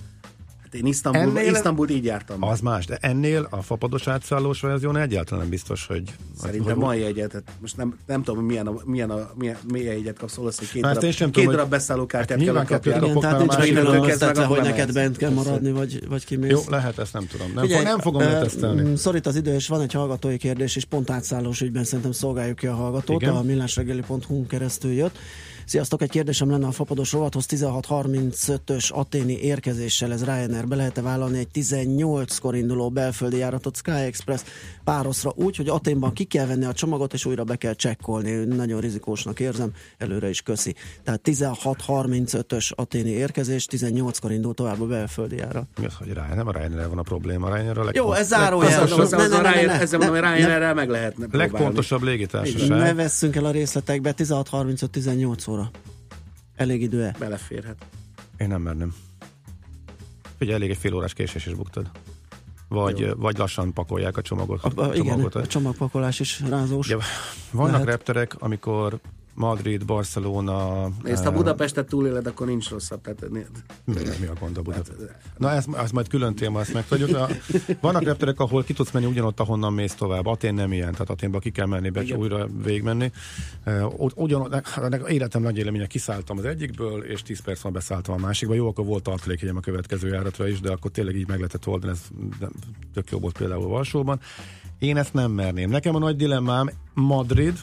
[0.75, 2.43] Én Isztambul, ennél, Isztambul így jártam.
[2.43, 6.03] Az más, de ennél a fapados átszállós verzión egyáltalán nem biztos, hogy...
[6.41, 10.19] Szerintem mai egyet, most nem, nem tudom, hogy milyen, a, milyen, a, milyen, milyen egyet
[10.19, 13.03] kapsz, hogy két darab, két tudom, darab beszállókártyát hát kell kapjál.
[13.03, 16.51] Igen, tehát nincs megkülönböztetve, hogy neked bent kell maradni, vagy, vagy kimész.
[16.51, 17.53] Jó, lehet, ezt nem tudom.
[17.55, 18.97] Nem, Figyelj, nem fogom uh, letesztelni.
[18.97, 22.67] Szorít az idő, és van egy hallgatói kérdés, és pont átszállós ügyben szerintem szolgáljuk ki
[22.67, 23.23] a hallgatót.
[23.23, 25.19] A millásregeli.hu keresztül jött.
[25.67, 27.47] Sziasztok, egy kérdésem lenne a fapados rovathoz.
[27.49, 33.77] 16.35-ös aténi érkezéssel, ez Ryanair be lehet-e vállalni egy 18-kor induló belföldi járatot?
[33.77, 34.43] Sky Express
[34.85, 38.31] pároszra úgy, hogy Aténban ki kell venni a csomagot, és újra be kell csekkolni.
[38.31, 40.75] Nagyon rizikósnak érzem, előre is köszi.
[41.03, 45.67] Tehát 16.35-ös aténi érkezés, 18-kor indul tovább a belföldi járat.
[45.81, 46.35] Mi az, hogy Ryanair?
[46.35, 48.81] Nem a Ryanair van a probléma, a Ryanair a Jó, ez zárójel.
[48.81, 52.69] Ezzel mondom, hogy Ryanair meg lehetne Legpontosabb légitársaság.
[52.69, 55.71] Ne vesszünk el a részletekbe, 16.35-18 óra.
[56.57, 57.15] Elég idő-e?
[57.19, 57.77] Beleférhet.
[58.39, 58.95] Én nem merném.
[60.41, 61.91] Ugye elég egy fél órás késés is buktad.
[62.75, 64.65] Vagy, vagy lassan pakolják a csomagot.
[64.65, 66.89] A, a, igen, a csomagpakolás is rázós.
[66.89, 66.99] Ja,
[67.51, 67.87] vannak lehet.
[67.87, 69.01] repterek, amikor
[69.35, 70.89] Madrid, Barcelona...
[71.03, 73.01] Nézd, ha Budapestet túléled, akkor nincs rosszabb.
[73.01, 73.29] Tehát...
[73.31, 74.93] Mi, mi a gond a Budapest?
[74.99, 77.19] Hát, Na, ez, ez majd külön téma, ezt meg tudjuk.
[77.81, 80.27] Vannak repterek, ahol ki tudsz menni ugyanott, ahonnan mész tovább.
[80.27, 83.13] Atén nem ilyen, tehát Aténba ki kell menni, be újra végigmenni.
[84.15, 84.63] Ugyan,
[85.09, 88.55] életem nagy élménye, kiszálltam az egyikből, és 10 perc van beszálltam a másikba.
[88.55, 91.93] Jó, akkor volt tartalékjegyem a következő járatra is, de akkor tényleg így meg lehetett oldani,
[91.93, 92.01] ez
[92.95, 94.21] tök jó volt például Varsóban.
[94.79, 95.71] Én ezt nem merném.
[95.71, 97.59] Nekem a nagy dilemmám Madrid,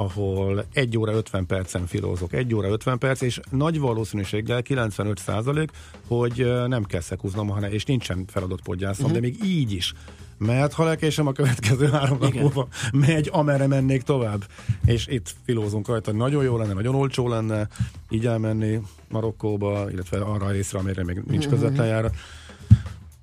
[0.00, 5.70] ahol 1 óra 50 percen filózok, 1 óra 50 perc, és nagy valószínűséggel 95 százalék,
[6.06, 9.20] hogy nem kell szekúznom, hanem, és nincsen feladott podgyászom, uh-huh.
[9.20, 9.94] de még így is.
[10.38, 14.44] Mert ha lekésem a következő három nap múlva, megy, amerre mennék tovább.
[14.84, 17.68] És itt filózunk rajta, nagyon jó lenne, nagyon olcsó lenne
[18.10, 21.52] így elmenni Marokkóba, illetve arra a részre, amire még nincs mhm.
[21.52, 22.14] közvetlen járat.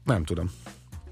[0.04, 0.52] Nem tudom.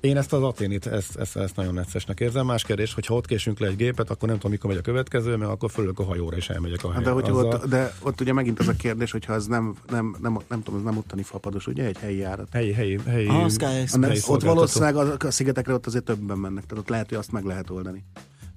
[0.04, 2.46] Én ezt az aténit, ezt, ezt, ezt nagyon neccesnek érzem.
[2.46, 4.82] Más kérdés, hogy ha ott késünk le egy gépet, akkor nem tudom, mikor megy a
[4.82, 7.06] következő, mert akkor fölök a hajóra és elmegyek a helyre.
[7.06, 10.39] De, hogy ott, de ott ugye megint az a kérdés, hogyha az nem, nem, nem,
[10.48, 11.86] nem tudom, ez nem ottani fapados, ugye?
[11.86, 12.48] Egy helyi járat.
[12.52, 13.28] Helyi, helyi, helyi.
[13.28, 17.10] Ah, Sky helyi ott valószínűleg a, a szigetekre ott azért többen mennek, tehát ott lehet,
[17.10, 18.04] hogy azt meg lehet oldani.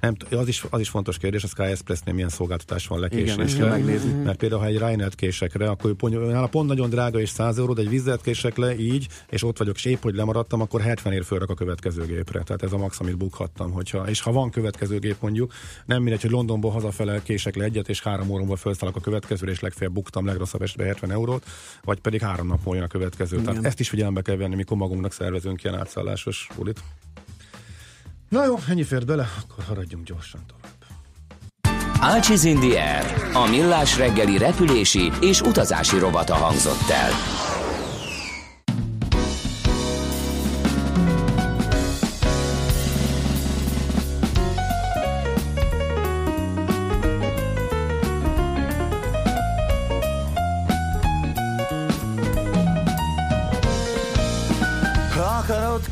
[0.00, 3.68] Nem, az is, az is fontos kérdés, a Sky Expressnél milyen szolgáltatás van lekésésre.
[3.68, 4.12] megnézni.
[4.12, 7.72] Mert például, ha egy Ryanair késekre, akkor pont, nála pont nagyon drága és 100 euró,
[7.72, 11.12] de egy vizet kések le így, és ott vagyok, és épp, hogy lemaradtam, akkor 70
[11.12, 12.42] ér fölrak a következő gépre.
[12.42, 13.72] Tehát ez a max, amit bukhattam.
[13.72, 15.52] Hogyha, és ha van következő gép mondjuk,
[15.84, 19.60] nem mindegy, hogy Londonból hazafele kések le egyet, és három órából felszállok a következőre, és
[19.60, 21.44] legfeljebb buktam legrosszabb esetben 70 eurót,
[21.84, 23.36] vagy pedig három nap jön a következő.
[23.36, 23.48] Igen.
[23.48, 26.82] Tehát ezt is figyelembe kell venni, mikor magunknak szervezünk ilyen átszállásos bulit.
[28.28, 30.74] Na jó, ennyi fér bele, akkor haradjunk gyorsan tovább.
[32.00, 37.10] Ácsiz Indier, a millás reggeli repülési és utazási robata hangzott el.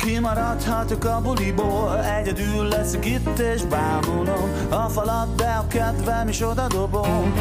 [0.05, 1.84] kimaradhatok a buliból
[2.37, 4.51] Egyedül leszek itt és bámulom.
[4.71, 7.35] A falat, de a kedvem is oda dobom.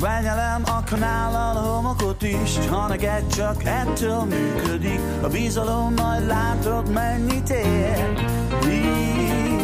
[0.00, 5.00] Benyelem a kanállal homokot is Ha neked csak ettől működik.
[5.22, 8.24] A bizalom majd látod mennyit ér.
[8.68, 9.62] Így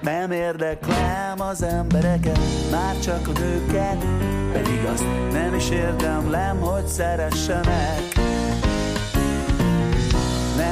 [0.00, 2.38] nem érdeklem az embereket
[2.70, 4.04] Már csak a nőket
[4.52, 8.37] Pedig azt nem is érdemlem, hogy szeressenek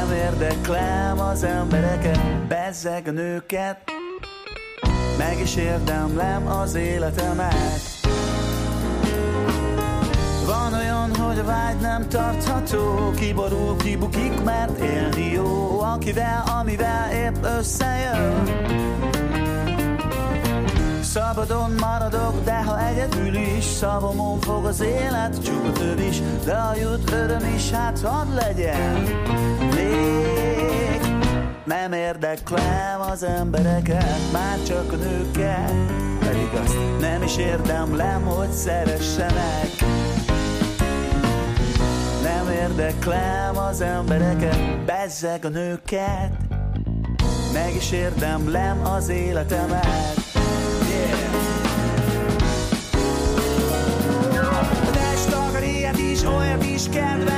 [0.08, 3.78] nem érdeklem az embereket, bezzeg a nőket.
[5.18, 7.80] Meg is érdemlem az életemet.
[10.46, 17.44] Van olyan, hogy a vágy nem tartható Kiborul, kibukik, mert élni jó Akivel, amivel épp
[17.58, 18.44] összejön.
[21.02, 26.74] Szabadon maradok, de ha egyedül is Szavamon fog az élet, csupa több is De a
[26.76, 29.04] jut öröm is, hát hadd legyen
[29.86, 31.00] Még
[31.64, 35.74] nem érdeklem az embereket Már csak a nőket.
[36.18, 39.70] Pedig azt nem is érdemlem, hogy szeressenek.
[42.22, 46.32] Nem érdeklem az embereket Bezzeg a nőket.
[47.52, 50.26] Meg is érdemlem az életemet.
[56.26, 57.35] Olyat is kedves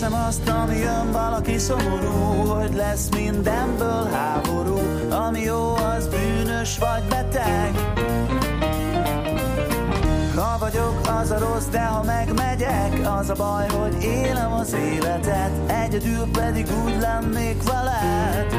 [0.00, 4.78] Teszem azt, ami jön valaki szomorú Hogy lesz mindenből háború
[5.10, 7.74] Ami jó, az bűnös vagy beteg.
[10.34, 15.50] Ha vagyok, az a rossz, de ha megmegyek Az a baj, hogy élem az életet
[15.66, 18.54] Egyedül pedig úgy lennék veled.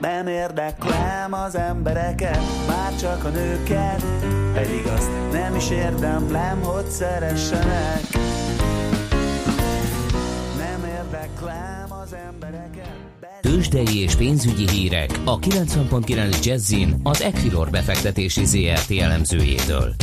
[0.00, 4.04] Nem érdeklem az embereket, már csak a nőket
[4.54, 8.15] Pedig azt nem is érdemlem, hogy szeressenek
[13.46, 19.94] Tőzsdei és pénzügyi hírek a 90.9 Jazzin az Equilor befektetési ZRT elemzőjétől.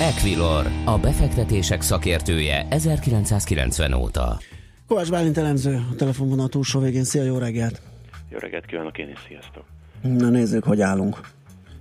[0.00, 4.38] Equilor, a befektetések szakértője 1990 óta.
[4.86, 7.04] Kovács Bálint elemző, a telefonvonal túlsó végén.
[7.04, 7.82] Szia, jó reggelt!
[8.30, 9.64] Jó reggelt kívánok én is, sziasztok!
[10.02, 11.20] Na nézzük, hogy állunk.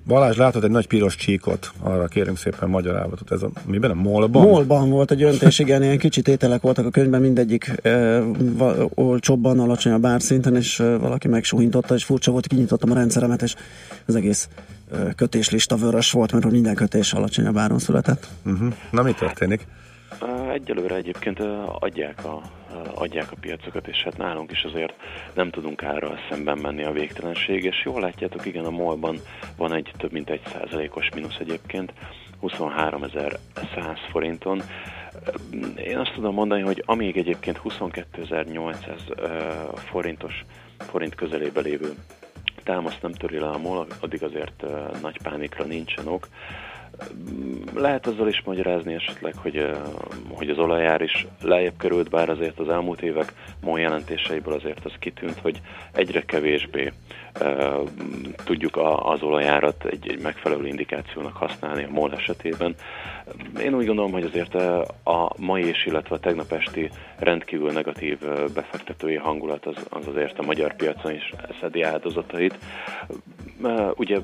[0.07, 3.31] Balázs, látod egy nagy piros csíkot, arra kérünk szépen magyarázatot.
[3.31, 3.91] Ez a, miben?
[3.91, 4.41] A molban?
[4.41, 9.59] Molban volt egy öntés, igen, ilyen kicsit ételek voltak a könyvben, mindegyik e, va, olcsóbban,
[9.59, 13.55] alacsonyabb árszinten, és e, valaki megsúhintotta, és furcsa volt, kinyitottam a rendszeremet, és
[14.05, 14.49] az egész
[14.91, 18.27] e, kötéslista vörös volt, mert hogy minden kötés alacsonyabb áron született.
[18.45, 18.73] Uh-huh.
[18.91, 19.67] Na mi történik?
[20.53, 21.39] Egyelőre egyébként
[21.79, 22.41] adják a,
[22.95, 24.93] adják a piacokat, és hát nálunk is azért
[25.33, 29.17] nem tudunk árral szemben menni a végtelenség, és jól látjátok, igen, a molban
[29.57, 31.93] van egy több mint egy százalékos mínusz egyébként,
[32.41, 34.61] 23.100 forinton.
[35.75, 40.45] Én azt tudom mondani, hogy amíg egyébként 22.800 forintos
[40.77, 41.93] forint közelébe lévő
[42.63, 44.63] támaszt nem töri le a MOL, addig azért
[45.01, 46.27] nagy pánikra nincsen ok.
[47.75, 49.71] Lehet azzal is magyarázni esetleg, hogy,
[50.29, 54.91] hogy az olajár is lejjebb került, bár azért az elmúlt évek MOL jelentéseiből azért az
[54.99, 55.61] kitűnt, hogy
[55.93, 56.91] egyre kevésbé
[58.45, 62.75] tudjuk az olajárat egy, egy megfelelő indikációnak használni a MOL esetében.
[63.59, 64.55] Én úgy gondolom, hogy azért
[65.03, 68.19] a mai és, illetve a tegnap esti rendkívül negatív
[68.53, 72.57] befektetői hangulat az, az azért a magyar piacon is szedi áldozatait.
[73.95, 74.19] Ugye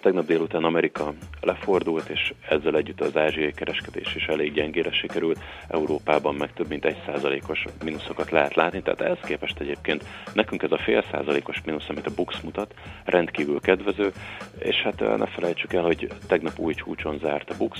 [0.00, 5.40] Tegnap délután Amerika lefordult, és ezzel együtt az ázsiai kereskedés is elég gyengére sikerült.
[5.68, 10.72] Európában meg több mint egy százalékos mínuszokat lehet látni, tehát ehhez képest egyébként nekünk ez
[10.72, 14.12] a fél százalékos mínusz, amit a Bux mutat, rendkívül kedvező,
[14.58, 17.78] és hát ne felejtsük el, hogy tegnap új csúcson zárt a Bux,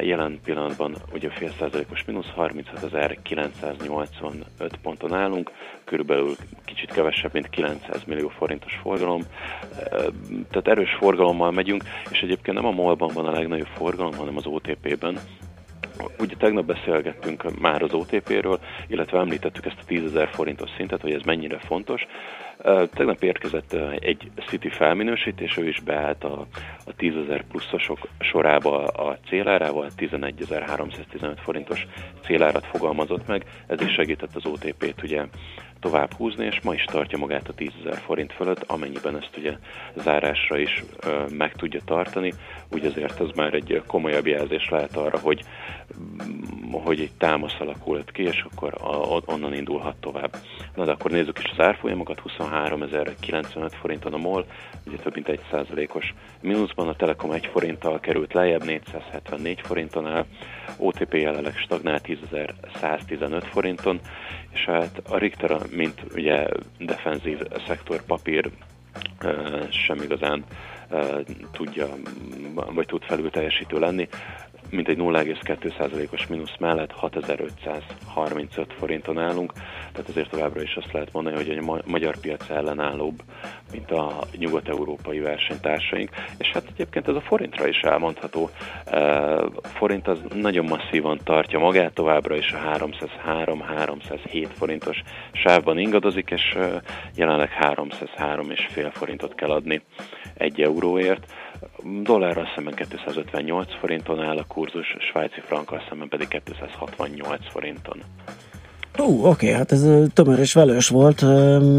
[0.00, 4.42] jelen pillanatban ugye fél százalékos mínusz 36.985
[4.82, 5.50] ponton állunk,
[5.84, 9.22] körülbelül kicsit kevesebb, mint 900 millió forintos forgalom,
[10.50, 14.46] tehát erős forgalommal megyünk, és egyébként nem a MOL-ban van a legnagyobb forgalom, hanem az
[14.46, 15.18] OTP-ben.
[16.18, 21.22] Ugye tegnap beszélgettünk már az OTP-ről, illetve említettük ezt a 10 forintos szintet, hogy ez
[21.22, 22.06] mennyire fontos.
[22.94, 26.46] Tegnap érkezett egy City felminősítés, ő is beállt a,
[26.84, 27.12] a 10
[27.48, 31.86] pluszosok sorába a célárával, 11.315 forintos
[32.24, 35.24] célárat fogalmazott meg, ez is segített az OTP-t ugye
[35.80, 37.70] tovább húzni, és ma is tartja magát a 10
[38.04, 39.56] forint fölött, amennyiben ezt ugye
[39.94, 42.32] zárásra is ö, meg tudja tartani,
[42.70, 45.42] úgy azért ez már egy komolyabb jelzés lehet arra, hogy,
[46.78, 50.36] hogy egy támasz alakult ki, és akkor a, onnan indulhat tovább.
[50.74, 54.44] Na de akkor nézzük is az árfolyamokat, 23.095 forinton a MOL,
[54.86, 60.24] ugye több mint egy százalékos mínuszban, a Telekom 1 forinttal került lejjebb, 474 forinton áll,
[60.76, 64.00] OTP jelenleg stagnál 10.115 forinton,
[64.52, 66.46] és hát a Richter, mint ugye
[66.78, 68.50] defenzív szektor papír
[69.70, 70.44] sem igazán
[71.52, 71.86] tudja,
[72.54, 74.08] vagy tud felül teljesítő lenni.
[74.70, 79.52] Mintegy 0,2%-os mínusz mellett 6535 forinton állunk,
[79.92, 83.22] tehát azért továbbra is azt lehet mondani, hogy a magyar piac ellenállóbb,
[83.72, 88.50] mint a nyugat-európai versenytársaink, és hát egyébként ez a forintra is elmondható.
[89.62, 92.58] Forint az nagyon masszívan tartja magát, továbbra is a
[93.24, 95.02] 303-307 forintos
[95.32, 96.58] sávban ingadozik, és
[97.14, 99.82] jelenleg 303,5 forintot kell adni
[100.34, 101.32] egy euróért.
[102.02, 108.02] Dollárral szemben 258 forinton áll a kurzus, svájci frankkal szemben pedig 268 forinton.
[108.98, 111.22] Ó, uh, oké, okay, hát ez tömör és velős volt.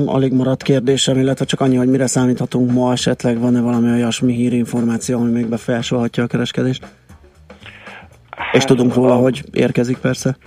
[0.05, 5.19] Alig maradt kérdésem, illetve csak annyi, hogy mire számíthatunk ma esetleg, van-e valami olyasmi hírinformáció,
[5.19, 6.87] ami még befelsolhatja a kereskedést?
[8.29, 9.17] Hát, és tudunk róla, a...
[9.17, 10.37] hogy érkezik persze.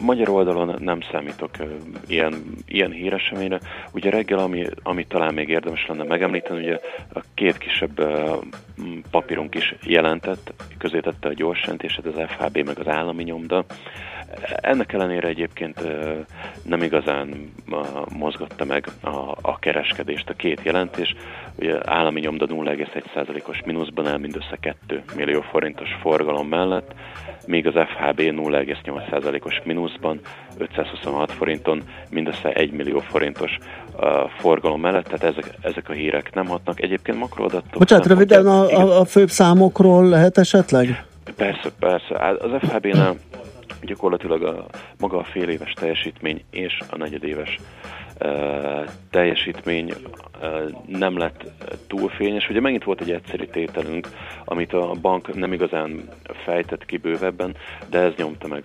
[0.00, 1.50] Magyar oldalon nem számítok
[2.06, 2.34] ilyen,
[2.66, 3.60] ilyen híreseményre.
[3.92, 6.80] Ugye reggel, ami, ami talán még érdemes lenne megemlíteni, ugye
[7.12, 8.06] a két kisebb
[9.10, 13.64] papírunk is jelentett, közé tette a gyors jelentését, az FHB meg az állami nyomda.
[14.60, 15.80] Ennek ellenére egyébként
[16.62, 17.52] nem igazán
[18.18, 21.14] mozgatta meg a, a kereskedést a két jelentés.
[21.58, 26.94] Ugye állami nyomda 0,1%-os mínuszban el mindössze 2 millió forintos forgalom mellett,
[27.46, 30.20] míg az FHB 0,8%-os mínuszban
[30.58, 33.58] 526 forinton mindössze 1 millió forintos
[33.96, 36.82] uh, forgalom mellett, tehát ezek, ezek a hírek nem hatnak.
[36.82, 37.78] Egyébként makroadatok...
[37.78, 41.04] Bocsánat, röviden a, a, a főbb számokról lehet esetleg?
[41.36, 42.36] Persze, persze.
[42.38, 43.16] Az FHB-nál
[43.82, 44.66] gyakorlatilag a,
[44.98, 47.58] maga a fél éves teljesítmény és a negyedéves
[49.10, 49.92] teljesítmény
[50.86, 51.44] nem lett
[51.86, 52.48] túl fényes.
[52.48, 54.08] Ugye megint volt egy egyszerű tételünk,
[54.44, 56.08] amit a bank nem igazán
[56.44, 57.56] fejtett ki bővebben,
[57.90, 58.64] de ez nyomta meg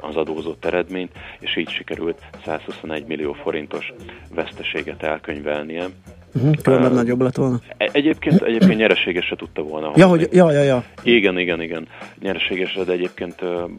[0.00, 3.92] az adózott eredményt, és így sikerült 121 millió forintos
[4.34, 5.86] veszteséget elkönyvelnie
[6.34, 7.60] Uh-huh, uh, nagyobb lett volna.
[7.76, 9.92] E- egyébként, egyébként nyereséges se tudta volna.
[9.96, 10.84] Ja, hogy, ja, ja, ja.
[11.02, 11.88] Igen, igen, igen.
[12.20, 13.34] Nyereséges, de egyébként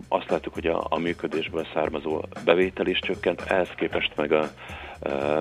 [0.08, 4.50] azt láttuk, hogy a, a működésből származó bevétel is csökkent, ehhez képest meg a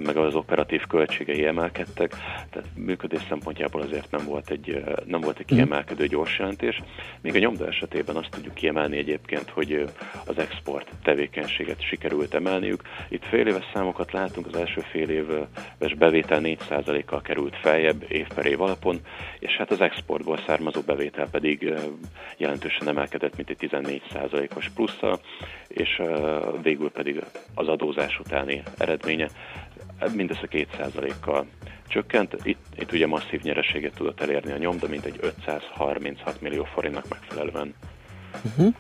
[0.01, 2.11] meg az operatív költségei emelkedtek,
[2.51, 6.83] tehát működés szempontjából azért nem volt egy, nem volt egy kiemelkedő gyors jelentés.
[7.21, 9.85] Még a nyomda esetében azt tudjuk kiemelni egyébként, hogy
[10.27, 12.83] az export tevékenységet sikerült emelniük.
[13.09, 18.47] Itt fél éves számokat látunk, az első fél éves bevétel 4%-kal került feljebb év per
[18.47, 19.01] év alapon,
[19.39, 21.75] és hát az exportból származó bevétel pedig
[22.37, 25.21] jelentősen emelkedett, mint egy 14%-os plusszal,
[25.69, 26.03] és
[26.63, 27.25] végül pedig
[27.55, 29.29] az adózás utáni eredménye
[30.13, 31.47] mindössze 2%-kal
[31.89, 32.37] csökkent.
[32.43, 37.09] Itt, itt ugye masszív nyereséget tudott elérni a nyom, de mint egy 536 millió forintnak
[37.09, 37.75] megfelelően.
[38.45, 38.75] Uh-huh.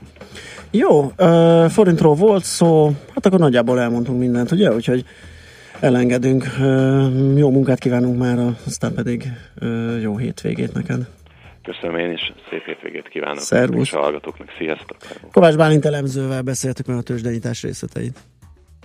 [0.70, 4.74] Jó, uh, forintról volt szó, hát akkor nagyjából elmondtunk mindent, ugye?
[4.74, 5.04] Úgyhogy
[5.80, 6.44] elengedünk.
[6.58, 9.24] Uh, jó munkát kívánunk már, aztán pedig
[9.60, 11.08] uh, jó hétvégét neked.
[11.62, 13.38] Köszönöm én is, szép hétvégét kívánok.
[13.38, 13.92] Szervusz.
[13.92, 14.96] a hallgatóknak, sziasztok.
[15.32, 18.18] Kovács Bálint elemzővel beszéltük meg a tőzsdenyítás részleteit.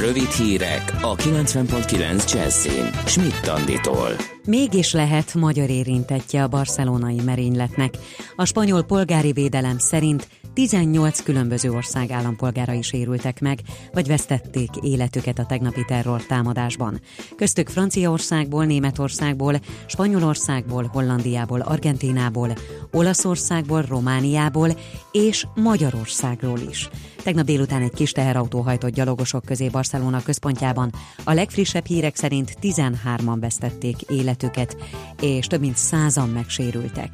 [0.00, 2.90] Rövid hírek a 90.9 Jazzin.
[3.06, 4.08] Schmidt Tanditól.
[4.46, 7.94] Mégis lehet magyar érintettje a barcelonai merényletnek.
[8.36, 13.58] A spanyol polgári védelem szerint 18 különböző ország állampolgárai sérültek meg,
[13.92, 17.00] vagy vesztették életüket a tegnapi terror támadásban.
[17.36, 22.52] Köztük Franciaországból, Németországból, Spanyolországból, Hollandiából, Argentinából,
[22.92, 24.68] Olaszországból, Romániából
[25.12, 26.88] és Magyarországról is.
[27.22, 30.92] Tegnap délután egy kis teherautó hajtott gyalogosok közé Barcelona központjában.
[31.24, 34.76] A legfrissebb hírek szerint 13-an vesztették életüket,
[35.20, 37.10] és több mint százan megsérültek.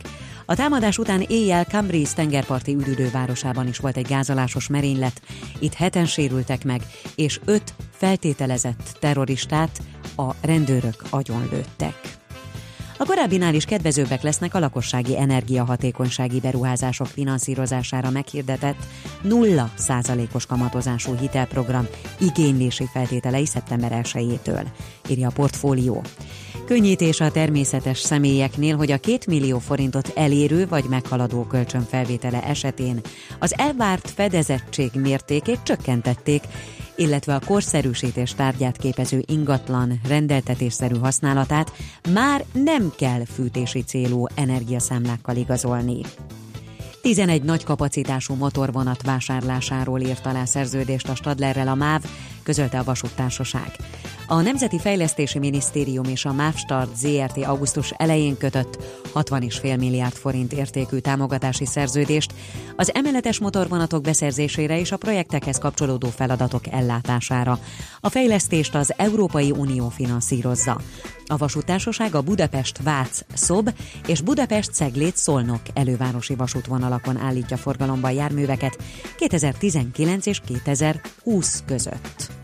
[0.46, 5.22] A támadás után éjjel Cambridge tengerparti üdülővárosában is volt egy gázolásos merénylet.
[5.58, 6.82] Itt heten sérültek meg,
[7.14, 9.80] és öt feltételezett terroristát
[10.16, 12.17] a rendőrök agyonlőttek.
[13.00, 18.86] A korábbinál is kedvezőbbek lesznek a lakossági energiahatékonysági beruházások finanszírozására meghirdetett
[19.24, 21.86] 0%-os kamatozású hitelprogram
[22.20, 24.66] igénylési feltételei szeptember 1-től,
[25.08, 26.02] írja a portfólió.
[26.66, 33.00] Könnyítés a természetes személyeknél, hogy a 2 millió forintot elérő vagy meghaladó kölcsön felvétele esetén
[33.38, 36.42] az elvárt fedezettség mértékét csökkentették,
[36.98, 41.72] illetve a korszerűsítés tárgyát képező ingatlan rendeltetésszerű használatát
[42.12, 46.00] már nem kell fűtési célú energiaszámlákkal igazolni.
[47.02, 52.02] 11 nagy kapacitású motorvonat vásárlásáról írt alá szerződést a Stadlerrel a MÁV,
[52.42, 53.76] közölte a vasúttársaság.
[54.30, 58.78] A Nemzeti Fejlesztési Minisztérium és a Mávstart ZRT augusztus elején kötött
[59.14, 62.34] 60,5 milliárd forint értékű támogatási szerződést
[62.76, 67.58] az emeletes motorvonatok beszerzésére és a projektekhez kapcsolódó feladatok ellátására.
[68.00, 70.80] A fejlesztést az Európai Unió finanszírozza.
[71.26, 73.70] A vasútársaság a Budapest-Vác Szob
[74.06, 78.78] és Budapest-Ceglét-Szolnok elővárosi vasútvonalakon állítja forgalomba járműveket
[79.16, 82.36] 2019 és 2020 között.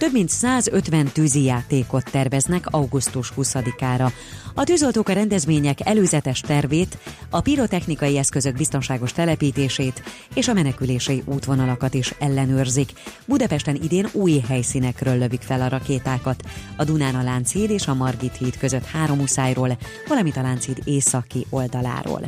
[0.00, 4.12] Több mint 150 tűzijátékot terveznek augusztus 20-ára.
[4.60, 6.98] A tűzoltók a rendezvények előzetes tervét,
[7.30, 10.02] a pirotechnikai eszközök biztonságos telepítését
[10.34, 12.92] és a menekülési útvonalakat is ellenőrzik.
[13.24, 16.42] Budapesten idén új helyszínekről lövik fel a rakétákat.
[16.76, 21.46] A Dunán a Lánchíd és a Margit híd között három uszájról, valamint a Lánchíd északi
[21.50, 22.22] oldaláról.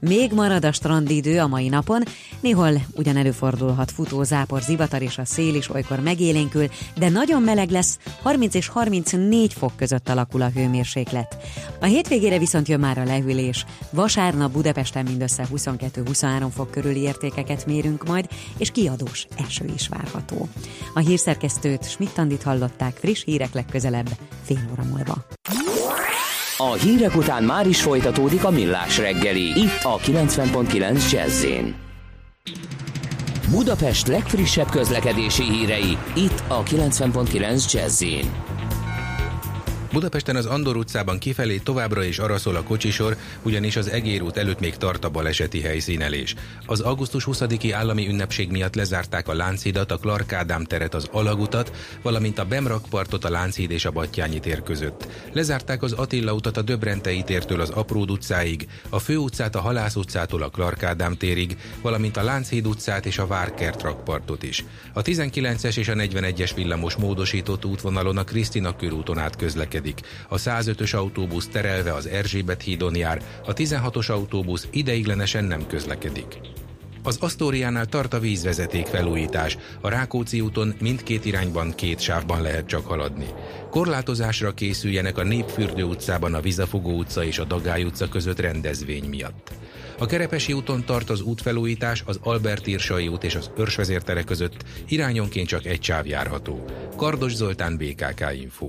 [0.00, 2.02] Még marad a strandidő a mai napon,
[2.40, 7.70] néhol ugyan előfordulhat futó, zápor, zivatar és a szél is olykor megélénkül, de nagyon meleg
[7.70, 11.36] lesz, 30 és 34 fok között alakul a hőmérséklet.
[11.80, 13.64] A hétvégére viszont jön már a lehűlés.
[13.90, 20.48] Vasárnap Budapesten mindössze 22-23 fok körüli értékeket mérünk majd, és kiadós eső is várható.
[20.94, 24.08] A hírszerkesztőt Schmidt-Tandit hallották friss hírek legközelebb,
[24.42, 25.24] fél óra múlva.
[26.56, 31.46] A hírek után már is folytatódik a millás reggeli, itt a 90.9 jazz
[33.50, 38.04] Budapest legfrissebb közlekedési hírei, itt a 90.9 jazz
[39.92, 44.60] Budapesten az Andor utcában kifelé továbbra is araszol a kocsisor, ugyanis az Egér út előtt
[44.60, 46.34] még tart a baleseti helyszínelés.
[46.66, 51.72] Az augusztus 20-i állami ünnepség miatt lezárták a Lánchidat, a Clark Ádám teret, az Alagutat,
[52.02, 55.06] valamint a Bemrakpartot a Lánchíd és a Battyányi tér között.
[55.32, 60.42] Lezárták az Attila utat a Döbrentei tértől az Apród utcáig, a Főutcát a Halász utcától
[60.42, 64.64] a Clark Ádám térig, valamint a Lánchíd utcát és a Várkert rakpartot is.
[64.92, 70.00] A 19-es és a 41-es villamos módosított útvonalon a Krisztina körúton át közlekedik közlekedik.
[70.28, 76.38] A 105-ös autóbusz terelve az Erzsébet hídon jár, a 16-os autóbusz ideiglenesen nem közlekedik.
[77.02, 79.58] Az Asztóriánál tart a vízvezeték felújítás.
[79.80, 83.26] A Rákóczi úton mindkét irányban két sávban lehet csak haladni.
[83.70, 89.50] Korlátozásra készüljenek a Népfürdő utcában a Vizafogó utca és a Dagály utca között rendezvény miatt.
[89.98, 95.48] A Kerepesi úton tart az útfelújítás, az Albert Irsai út és az Örsvezértere között irányonként
[95.48, 96.64] csak egy sáv járható.
[96.96, 98.68] Kardos Zoltán, BKK Info.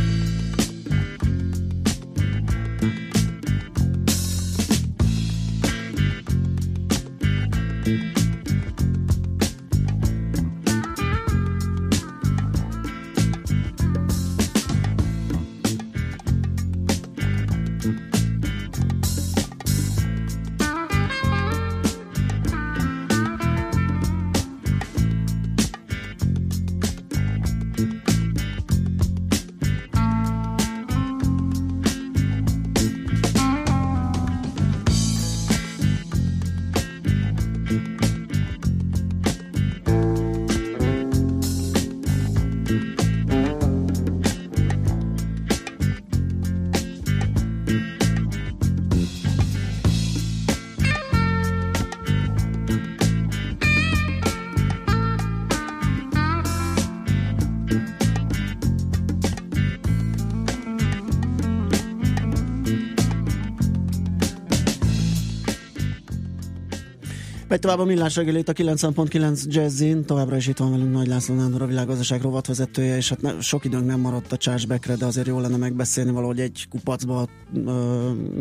[67.71, 71.61] Tovább a millás reggelét a 90.9 Jazzin, továbbra is itt van velünk Nagy László Nándor,
[71.61, 75.39] a világgazdaság rovatvezetője, és hát ne, sok időnk nem maradt a chargebackre, de azért jó
[75.39, 77.65] lenne megbeszélni valahogy egy kupacba uh,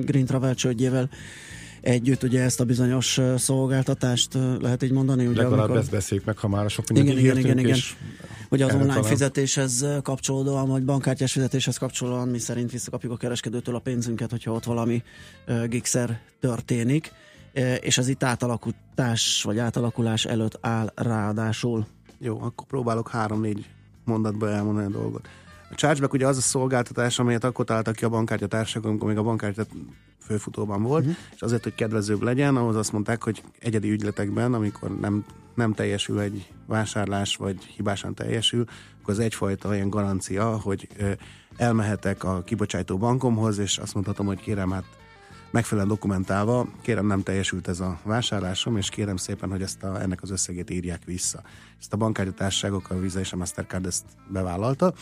[0.04, 1.08] Green Travel csődjével
[1.80, 5.26] együtt ugye ezt a bizonyos szolgáltatást lehet így mondani.
[5.26, 5.76] Ugye, Legalább amikor...
[5.76, 7.78] ezt beszéljük meg, ha már sok mindent igen, igen, igen, igen.
[8.50, 9.02] Ugye az online talán...
[9.02, 14.64] fizetéshez kapcsolódóan, vagy bankkártyás fizetéshez kapcsolódóan mi szerint visszakapjuk a kereskedőtől a pénzünket, hogyha ott
[14.64, 15.02] valami
[15.48, 17.12] uh, gigszer történik
[17.80, 21.86] és az itt átalakulás vagy átalakulás előtt áll ráadásul.
[22.18, 23.68] Jó, akkor próbálok három-négy
[24.04, 25.28] mondatba elmondani a dolgot.
[25.70, 29.16] A chargeback ugye az a szolgáltatás, amelyet akkor találtak ki a bankkártya társaság, amikor még
[29.16, 29.64] a bankkártya
[30.18, 31.18] főfutóban volt, uh-huh.
[31.34, 35.24] és azért, hogy kedvezőbb legyen, ahhoz azt mondták, hogy egyedi ügyletekben, amikor nem,
[35.54, 38.64] nem teljesül egy vásárlás, vagy hibásan teljesül,
[39.00, 40.88] akkor az egyfajta olyan garancia, hogy
[41.56, 44.84] elmehetek a kibocsátó bankomhoz, és azt mondhatom, hogy kérem, hát
[45.50, 50.22] megfelelően dokumentálva, kérem nem teljesült ez a vásárlásom, és kérem szépen, hogy ezt a, ennek
[50.22, 51.42] az összegét írják vissza.
[51.80, 54.92] Ezt a bankkártyatárságok, a Visa és a Mastercard ezt bevállalta.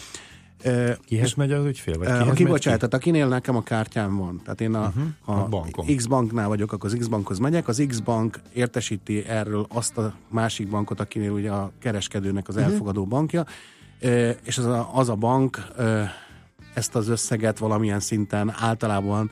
[1.04, 1.98] Kihez megy az ügyfél?
[1.98, 4.40] Vagy A megy kibocsátát, akinél nekem a kártyám van.
[4.44, 5.02] Tehát én a, Uh-huh.
[5.24, 5.96] ha A bankon.
[5.96, 7.68] X banknál vagyok, akkor az X bankhoz megyek.
[7.68, 12.64] Az X bank értesíti erről azt a másik bankot, akinél ugye a kereskedőnek az Mhm.
[12.64, 13.44] elfogadó bankja,
[14.44, 15.66] és az a, az a bank
[16.74, 19.30] ezt az összeget valamilyen szinten általában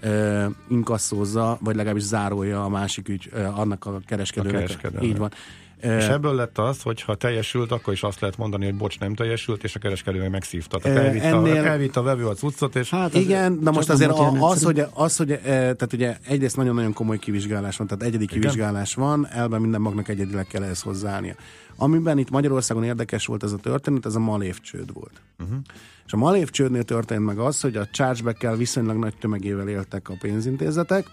[0.00, 4.54] ö, inkasszózza, vagy legalábbis zárolja a másik ügy, ö, annak a kereskedőnek.
[4.54, 5.04] A kereskedőnek.
[5.04, 5.32] Így van.
[5.80, 9.14] És ebből lett az, hogy ha teljesült, akkor is azt lehet mondani, hogy bocs, nem
[9.14, 10.78] teljesült, és a kereskedő meg megszívta.
[10.78, 13.88] Tehát elvitte, ennél- a, elvitte a vevő a cuccot, és Hát Igen, na csak most
[13.90, 18.26] azért a, az, hogy, az, hogy tehát ugye egyrészt nagyon-nagyon komoly kivizsgálás van, tehát egyedi
[18.26, 21.34] kivizsgálás van, elben minden magnak egyedileg kell ehhez hozzáállnia.
[21.76, 25.22] Amiben itt Magyarországon érdekes volt ez a történet, ez a Malév csőd volt.
[25.38, 25.58] Uh-huh.
[26.06, 30.14] És a Malév csődnél történt meg az, hogy a chargeback viszonylag nagy tömegével éltek a
[30.20, 31.06] pénzintézetek,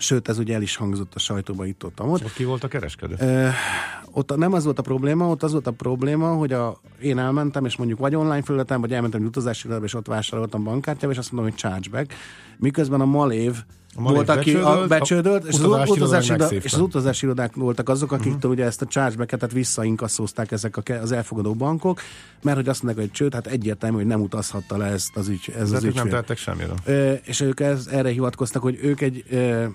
[0.00, 2.24] sőt, ez ugye el is hangzott a sajtóba itt ott, ott.
[2.24, 3.14] ott ki volt a kereskedő?
[3.18, 3.48] Ö,
[4.10, 7.64] ott nem az volt a probléma, ott az volt a probléma, hogy a, én elmentem,
[7.64, 11.18] és mondjuk vagy online felületen, vagy elmentem egy utazási irodába, és ott vásároltam bankkártyával, és
[11.18, 12.14] azt mondom, hogy chargeback.
[12.58, 13.56] Miközben a Malév
[13.96, 17.24] Malév volt, aki becsődölt, a, becsődölt, a és az utazási utazási, irodák és az utazási
[17.24, 18.52] irodák voltak azok, akiktől uh-huh.
[18.52, 22.00] ugye ezt a chargebacket visszainkasszózták ezek a, az elfogadó bankok,
[22.42, 25.52] mert hogy azt mondták, hogy csőd, hát egyértelmű, hogy nem utazhatta le ezt az ügy,
[25.58, 26.76] ez De az ők nem tettek semmiről.
[26.84, 29.68] Ö, és ők ez, erre hivatkoztak, hogy ők egy, egy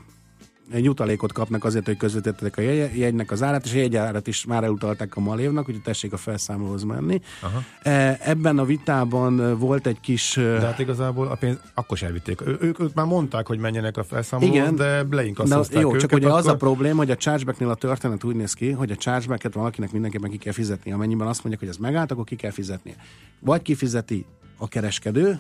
[0.74, 4.64] jutalékot kapnak azért, hogy közvetítettek a jegy- jegynek az árát, és a jegyárat is már
[4.64, 7.22] elutalták a Malévnak, úgyhogy tessék a felszámolóhoz menni.
[7.42, 7.64] Aha.
[7.82, 10.38] E, Ebben a vitában ö, volt egy kis...
[10.38, 12.42] ö, De hát igazából a pénz, akkor sem elvitték.
[12.42, 14.76] Ő, ők, ők már mondták, hogy menjenek a felszámolóhoz, Igen.
[14.76, 16.02] de leinkasszozták jó, őket.
[16.02, 16.40] csak ugye akkor...
[16.40, 19.92] az a probléma, hogy a chargebacknél a történet úgy néz ki, hogy a chargebacket valakinek
[19.92, 20.92] mindenképpen ki kell fizetni.
[20.92, 22.96] Amennyiben azt mondják, hogy ez megállt, akkor ki kell fizetnie.
[23.40, 24.26] Vagy kifizeti
[24.58, 25.40] a kereskedő,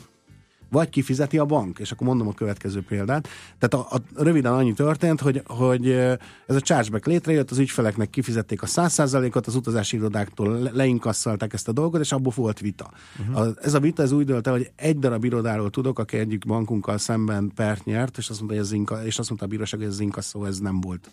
[0.70, 1.80] vagy kifizeti a bank.
[1.80, 3.28] És akkor mondom a következő példát.
[3.59, 8.61] Tehát a, a, röviden annyi történt, hogy, hogy ez a chargeback létrejött, az ügyfeleknek kifizették
[8.61, 12.91] a 100%-ot, az utazási irodáktól le, leinkasszalták ezt a dolgot, és abból volt vita.
[13.20, 13.39] Uh-huh.
[13.39, 16.45] A, ez a vita ez úgy dölt el, hogy egy darab irodáról tudok, aki egyik
[16.45, 19.80] bankunkkal szemben pert nyert, és azt mondta, hogy ez inka, és azt mondta a bíróság,
[19.80, 21.11] hogy ez inkasszó, ez nem volt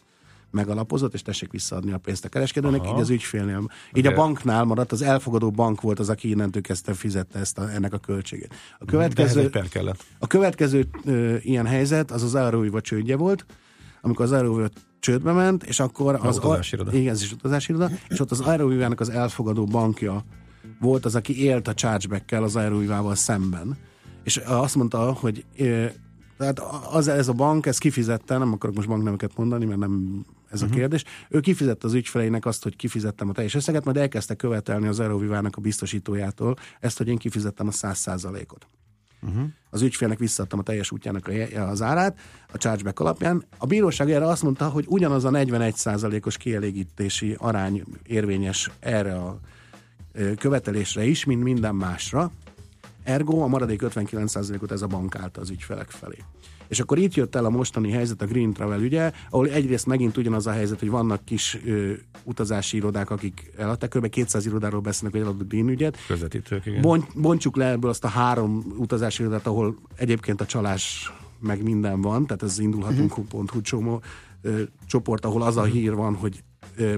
[0.53, 2.95] megalapozott, és tessék visszaadni a pénzt a kereskedőnek, Aha.
[2.95, 3.71] így az ügyfélnél.
[3.93, 7.71] Így a banknál maradt, az elfogadó bank volt az, aki innentől kezdte fizette ezt a,
[7.71, 8.55] ennek a költségét.
[8.79, 9.51] A következő,
[10.19, 13.47] a következő ö, ilyen helyzet az az Aeroviva csődje volt,
[14.01, 14.69] amikor az Aeroviva
[15.01, 16.37] csődbe ment, és akkor az...
[16.37, 16.93] utazási iroda.
[16.93, 20.25] Igen, ez is utazási iroda, és ott az Aerovivának az elfogadó bankja
[20.81, 23.77] volt az, aki élt a chargeback-kel az Aerovivával szemben.
[24.25, 25.87] És azt mondta, hogy ö,
[26.43, 30.61] tehát az, ez a bank, ez kifizette, nem akarok most bankneveket mondani, mert nem ez
[30.61, 30.79] a uh-huh.
[30.79, 31.05] kérdés.
[31.29, 35.57] Ő kifizette az ügyfeleinek azt, hogy kifizettem a teljes összeget, majd elkezdte követelni az Aerovivának
[35.57, 38.67] a biztosítójától ezt, hogy én kifizettem a 100%-ot.
[39.23, 39.45] Uh-huh.
[39.71, 42.19] Az ügyfélnek visszaadtam a teljes útjának az árát
[42.53, 43.45] a chargeback alapján.
[43.59, 49.41] A bíróság erre azt mondta, hogy ugyanaz a 41%-os kielégítési arány érvényes erre a
[50.39, 52.33] követelésre is, mint minden másra.
[53.03, 56.19] Ergo a maradék 59%-ot ez a bank állta az ügyfelek felé.
[56.73, 60.17] És akkor itt jött el a mostani helyzet, a Green Travel ügye, ahol egyrészt megint
[60.17, 61.93] ugyanaz a helyzet, hogy vannak kis ö,
[62.25, 64.09] utazási irodák, akik eladták, kb.
[64.09, 65.99] 200 irodáról beszélnek, hogy eladott Green ügyet.
[66.07, 66.81] Közvetítők, igen.
[66.81, 72.01] Bont, bontsuk le ebből azt a három utazási irodát, ahol egyébként a csalás meg minden
[72.01, 74.03] van, tehát ez indulhatunk.hu csomó
[74.43, 76.43] ö, csoport, ahol az a hír van, hogy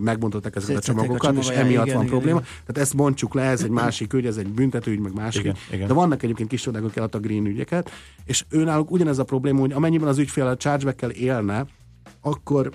[0.00, 2.38] megbontották ezeket a Szétszették a csomagokat, és emiatt igen, van igen, probléma.
[2.38, 2.50] igen.
[2.66, 5.74] Tehát ezt bontsuk le, ez egy másik ügy, ez egy büntetőügy, meg másik Igen, ügy.
[5.74, 5.86] igen.
[5.86, 7.90] De vannak egyébként kis irodák, akik eladtak green ügyeket,
[8.24, 11.66] és őnáluk ugyanez a probléma, hogy amennyiben az ügyfél a chargeback-kel élne,
[12.20, 12.70] akkor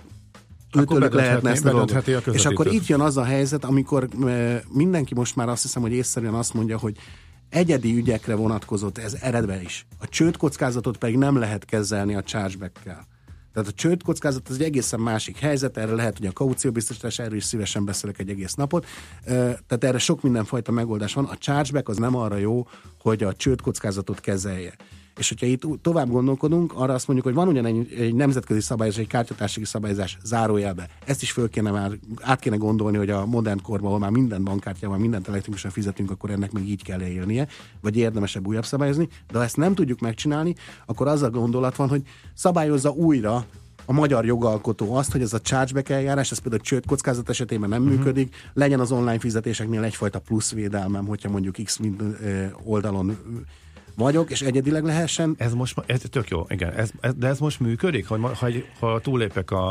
[0.78, 2.08] őtőlük lehetne ezt a dolgot.
[2.08, 4.08] a És akkor itt jön az a helyzet, amikor
[4.74, 6.98] mindenki most már azt hiszem, hogy észszerűen azt mondja, hogy
[7.50, 9.86] egyedi ügyekre vonatkozott ez eredve is.
[10.00, 13.08] A csődkockázatot pedig nem lehet kezelni a chargeback-kel.
[13.54, 17.44] Tehát a csődkockázat az egy egészen másik helyzet, erre lehet, hogy a kaucióbiztosítás, erről is
[17.44, 18.86] szívesen beszélek egy egész napot.
[19.26, 21.26] Tehát erre sok mindenfajta megoldás van.
[21.26, 22.68] A chargeback az nem arra jó,
[23.00, 24.76] hogy a csődkockázatot kezelje.
[25.18, 29.02] És hogyha itt tovább gondolkodunk, arra azt mondjuk, hogy van ugyan egy, egy nemzetközi szabályozás,
[29.02, 30.88] egy kártyatársági szabályozás zárójelbe.
[31.06, 31.92] Ezt is föl kéne már,
[32.22, 36.30] át kéne gondolni, hogy a modern korban, ahol már minden bankkártyával, mindent elektronikusan fizetünk, akkor
[36.30, 37.48] ennek még így kell élnie,
[37.82, 39.08] vagy érdemesebb újabb szabályozni.
[39.32, 40.56] De ha ezt nem tudjuk megcsinálni,
[40.86, 42.02] akkor az a gondolat van, hogy
[42.34, 43.46] szabályozza újra
[43.90, 47.70] a magyar jogalkotó azt, hogy ez a chargeback eljárás, ez például a csőd kockázat esetében
[47.70, 47.98] nem uh-huh.
[47.98, 53.18] működik, legyen az online fizetéseknél egyfajta plusz védelmem, hogyha mondjuk X mind, ö, oldalon
[54.00, 55.36] vagyok, és egyedileg lehessen.
[55.38, 56.72] Ez most, ez tök jó, igen.
[56.72, 59.70] Ez, ez, de ez most működik, hogy ha, ha túlépek a,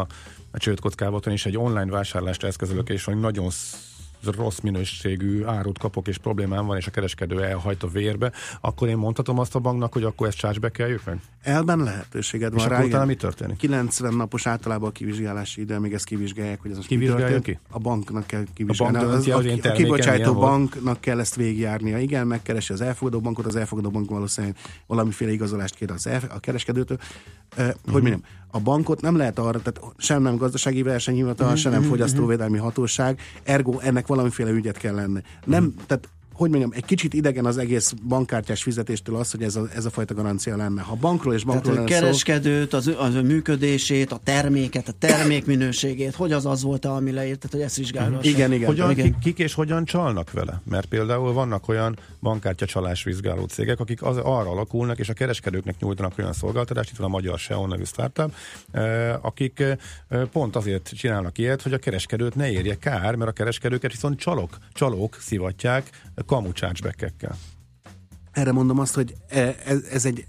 [0.50, 3.76] a csődkockávaton, és egy online vásárlást eszközölök, és hogy nagyon sz-
[4.22, 8.96] rossz minőségű árut kapok, és problémám van, és a kereskedő elhajt a vérbe, akkor én
[8.96, 11.20] mondhatom azt a banknak, hogy akkor ezt charge kell meg?
[11.42, 12.76] Elben lehetőséged És van rá.
[12.76, 13.56] akkor utána mi történik?
[13.56, 17.42] 90 napos általában a kivizsgálási idő, még ezt kivizsgálják, hogy ez most történt.
[17.44, 17.58] ki?
[17.70, 18.96] A banknak kell kivizsgálni.
[18.96, 20.48] A bank dönti a, hogy a, a termékem kibocsátó volt?
[20.50, 21.98] banknak kell ezt végigjárnia.
[21.98, 24.56] Igen, megkeresi az elfogadó bankot, az elfogadó bank valószínűleg
[24.86, 26.98] valamiféle igazolást kér az el, a kereskedőtől.
[27.58, 27.92] Uh, Mhm.
[27.92, 31.82] Hogy mondjam, a bankot nem lehet arra, tehát sem nem gazdasági versenyhivatal, Mhm, sem nem
[31.82, 35.22] fogyasztóvédelmi hatóság, ergo ennek valamiféle ügyet kell lenni.
[35.44, 35.72] Nem, Mhm.
[35.86, 36.08] tehát
[36.38, 39.90] hogy mondjam, egy kicsit idegen az egész bankkártyás fizetéstől az, hogy ez a, ez a
[39.90, 40.82] fajta garancia lenne.
[40.82, 44.88] Ha bankról és Tehát bankról a lenne szó, kereskedőt, az, az ő működését, a terméket,
[44.88, 48.26] a termék minőségét, hogy az az volt, ami leírtad, hogy ezt vizsgálgass.
[48.26, 48.66] Igen, igen.
[48.66, 49.04] Hogyan, Igen.
[49.04, 50.60] kik, kik és hogyan csalnak vele?
[50.64, 55.80] Mert például vannak olyan bankkártya csalás vizsgáló cégek, akik az, arra alakulnak, és a kereskedőknek
[55.80, 58.34] nyújtanak olyan szolgáltatást, itt van a magyar SEO nevű startup,
[58.70, 59.76] eh, akik eh,
[60.32, 64.58] pont azért csinálnak ilyet, hogy a kereskedőt ne érje kár, mert a kereskedőket viszont csalok,
[64.72, 65.90] csalók szivatják
[66.26, 67.36] kamu chargeback-ekkel.
[68.32, 70.26] erre mondom azt, hogy e- ez, ez egy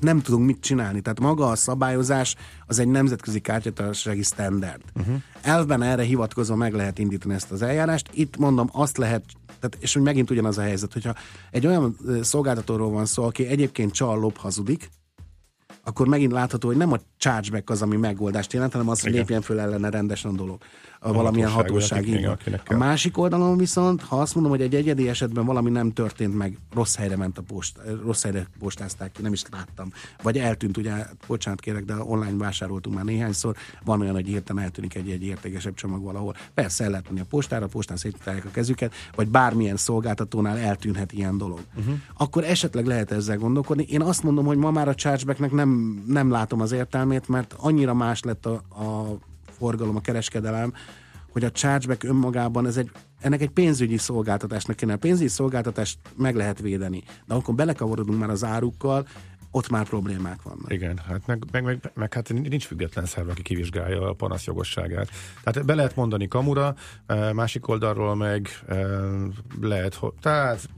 [0.00, 1.00] nem tudunk mit csinálni.
[1.00, 2.34] Tehát maga a szabályozás
[2.66, 4.82] az egy nemzetközi kártyatársasági standard.
[4.94, 5.22] Uh-huh.
[5.42, 8.08] Elvben erre hivatkozva meg lehet indítani ezt az eljárást.
[8.12, 11.14] Itt mondom, azt lehet, tehát, és hogy megint ugyanaz a helyzet, hogyha
[11.50, 14.90] egy olyan szolgáltatóról van szó, aki egyébként csal, lop, hazudik,
[15.84, 19.20] akkor megint látható, hogy nem a chargeback az, ami megoldást jelent, hanem az, hogy Igen.
[19.20, 20.58] lépjen föl ellene rendesen dolog.
[21.02, 22.62] A valamilyen hatóság, hatóság.
[22.66, 26.58] A másik oldalon viszont, ha azt mondom, hogy egy egyedi esetben valami nem történt meg,
[26.74, 29.92] rossz helyre ment a post, rossz helyre postázták ki, nem is láttam.
[30.22, 30.92] Vagy eltűnt, ugye,
[31.26, 35.74] bocsánat kérek, de online vásároltunk már néhányszor, van olyan, hogy hirtelen eltűnik egy, egy értékesebb
[35.74, 36.36] csomag valahol.
[36.54, 41.12] Persze el lehet menni a postára, a postán szétutálják a kezüket, vagy bármilyen szolgáltatónál eltűnhet
[41.12, 41.60] ilyen dolog.
[41.76, 41.94] Uh-huh.
[42.16, 43.86] Akkor esetleg lehet ezzel gondolkodni.
[43.88, 47.94] Én azt mondom, hogy ma már a chargebacknek nem, nem látom az értelmét, mert annyira
[47.94, 49.18] más lett a, a
[49.58, 50.72] forgalom, a kereskedelem,
[51.32, 52.90] hogy a chargeback önmagában ez egy,
[53.20, 54.92] ennek egy pénzügyi szolgáltatásnak kéne.
[54.92, 59.06] A pénzügyi szolgáltatást meg lehet védeni, de akkor belekavarodunk már az árukkal,
[59.50, 60.72] ott már problémák vannak.
[60.72, 65.08] Igen, hát meg, meg, meg, meg hát nincs független szerv, aki kivizsgálja a panasz jogosságát.
[65.42, 66.74] Tehát be lehet mondani kamura,
[67.06, 68.88] eh, másik oldalról meg eh,
[69.60, 70.68] lehet, tehát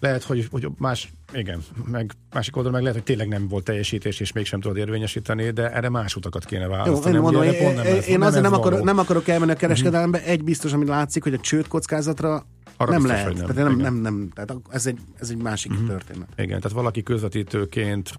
[0.00, 4.20] lehet, hogy, hogy más, igen, meg másik oldalról meg lehet, hogy tényleg nem volt teljesítés,
[4.20, 7.14] és mégsem tudod érvényesíteni, de erre más utakat kéne Jó, választani.
[7.14, 9.54] én mondom, Ugye én, pont nem ez- én azért nem, akarok, nem akarok elmenni a
[9.54, 10.22] kereskedelembe.
[10.22, 12.46] Egy biztos, ami látszik, hogy a csőd kockázatra
[12.76, 13.26] Arra nem biztos, lehet.
[13.26, 13.46] hogy nem.
[13.54, 15.88] Tehát nem, nem, nem, tehát ez egy, ez egy másik uh-huh.
[15.88, 16.28] történet.
[16.36, 18.10] Igen, tehát valaki közvetítőként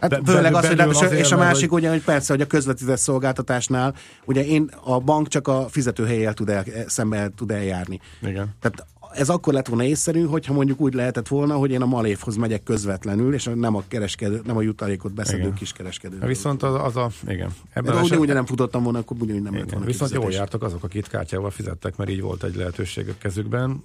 [0.00, 2.32] Hát Be- főleg az, hogy belül és, azért, és a másik hogy- ugye, hogy persze,
[2.32, 7.30] hogy a közvetített szolgáltatásnál, ugye én a bank csak a fizetőhelyel tud el, szembe el
[7.36, 8.00] tud eljárni.
[8.22, 8.54] Igen.
[8.60, 12.36] Tehát ez akkor lett volna észszerű, hogyha mondjuk úgy lehetett volna, hogy én a malévhoz
[12.36, 15.54] megyek közvetlenül, és nem a kereskedő, nem a jutalékot beszedő Igen.
[15.54, 16.18] kis kereskedő.
[16.26, 17.54] Viszont az, az a, igen.
[17.72, 19.74] Ebben de eset- ugyanúgy nem futottam volna, akkor ugyanúgy nem lett igen.
[19.74, 23.84] volna Viszont jól jártak azok, akik kártyával fizettek, mert így volt egy lehetőség a kezükben.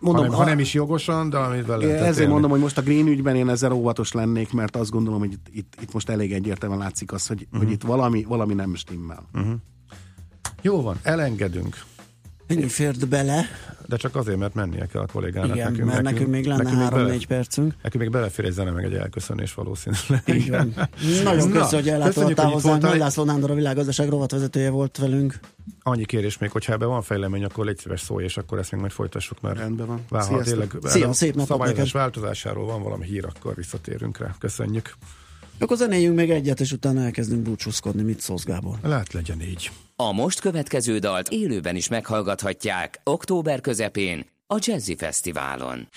[0.00, 2.32] Mondom, ha, nem, ha nem is jogosan, de Én lehetett ezért élni.
[2.32, 5.46] mondom, hogy most a Green ügyben én ezzel óvatos lennék, mert azt gondolom, hogy itt,
[5.52, 7.62] itt, itt most elég egyértelműen látszik az, hogy, uh-huh.
[7.62, 9.28] hogy itt valami, valami nem stimmel.
[9.34, 9.54] Uh-huh.
[10.62, 11.76] Jó van, elengedünk.
[12.46, 13.44] Ennyi fért bele,
[13.86, 15.56] De csak azért, mert mennie kell a kollégának.
[15.56, 17.74] igen, mert nekünk még lenne nekünk még bele- három-négy percünk.
[17.82, 20.22] Nekünk még belefér egy zene, meg egy elköszönés valószínűleg.
[20.26, 20.74] Így van.
[21.24, 22.82] Nagyon Na, köszönjük, hogy itt hozzánk.
[22.82, 25.38] Nagy László Nándor, a világgazdaság rovatvezetője volt velünk.
[25.82, 28.80] Annyi kérés még, hogyha ebben van fejlemény, akkor légy szíves szólj, és akkor ezt még
[28.80, 30.04] majd folytassuk, mert Rendben van.
[30.08, 30.68] várhat Sziasztok.
[30.80, 32.00] tényleg Szia, szép napot szabályozás neked.
[32.00, 34.34] változásáról van valami hír, akkor visszatérünk rá.
[34.38, 34.94] Köszönjük.
[35.58, 38.02] Akkor zenéljünk még egyet, és utána elkezdünk búcsúzkodni.
[38.02, 38.78] Mit szólsz, Gábor?
[38.82, 39.70] Lát legyen így.
[39.96, 45.88] A most következő dalt élőben is meghallgathatják október közepén a Jazzy Fesztiválon.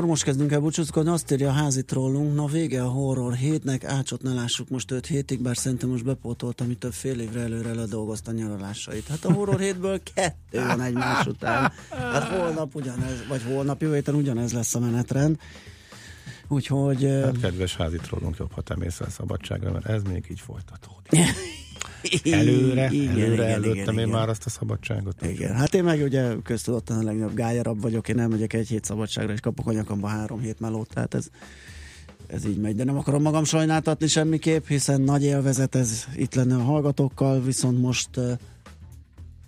[0.00, 1.10] Akkor most kezdünk el búcsúzkodni.
[1.10, 5.06] Azt írja a házi trollunk, na vége a horror hétnek, ácsot ne lássuk most 5
[5.06, 9.06] hétig, bár szerintem most bepótolt, ami több fél évre előre ledolgozta nyaralásait.
[9.08, 11.72] Hát a horror hétből kettő van egymás után.
[11.90, 15.38] Hát holnap ugyanez, vagy holnap jövő héten ugyanez lesz a menetrend.
[16.48, 17.04] Úgyhogy...
[17.04, 21.26] Hát kedves házi trollunk, jobb, ha te mész el szabadságra, mert ez még így folytatódik.
[22.24, 24.08] Előre, Igen, előre igen, előttem igen, én igen.
[24.08, 25.26] már azt a szabadságot.
[25.26, 29.32] Igen, hát én meg ugye köztudottan a legnagyobb gályarabb vagyok, én elmegyek egy hét szabadságra,
[29.32, 31.28] és kapok a nyakamba három hét melót, tehát ez,
[32.26, 36.54] ez így megy, de nem akarom magam sajnáltatni semmiképp, hiszen nagy élvezet ez itt lenne
[36.54, 38.08] a hallgatókkal, viszont most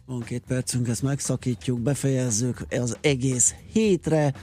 [0.06, 4.34] van két percünk, ezt megszakítjuk, befejezzük az egész hétre.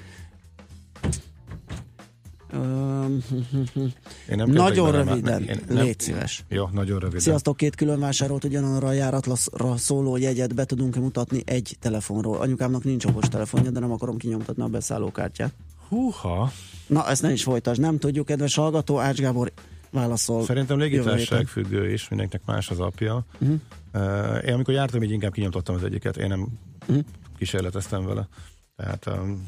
[4.30, 6.44] Én nem nagyon röviden, én nem- légy szíves.
[6.48, 7.20] Jó, nagyon röviden.
[7.22, 9.34] Sziasztok, két külön vásárolt ugyanarra a járatra
[9.78, 12.38] szóló jegyet be tudunk-e mutatni egy telefonról.
[12.38, 15.54] Anyukámnak nincs okos telefonja, de nem akarom kinyomtatni a beszállókártyát.
[15.90, 16.52] Húha,
[16.88, 19.52] Na, ezt ne is folytasd, nem tudjuk, kedves hallgató, Ács Gábor
[19.92, 20.44] válaszol.
[20.44, 23.26] szerintem légitársaság függő is, mindenkinek más az apja.
[23.38, 23.54] Mhm.
[23.94, 26.48] Uh, én amikor jártam, így inkább kinyomtattam az egyiket, én nem
[26.88, 27.00] Mhm.
[27.38, 28.28] kísérleteztem vele.
[28.76, 29.48] Tehát um,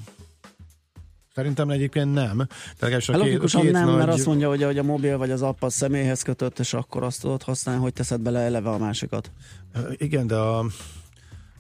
[1.36, 2.48] szerintem egyébként nem.
[2.78, 3.98] Tehát a Hát logikusan két nem, nagy...
[3.98, 7.04] mert azt mondja, hogy, hogy a mobil vagy az app az személyhez kötött, és akkor
[7.04, 9.32] azt tudod használni, hogy teszed bele eleve a másikat.
[9.98, 10.66] Igen, de a,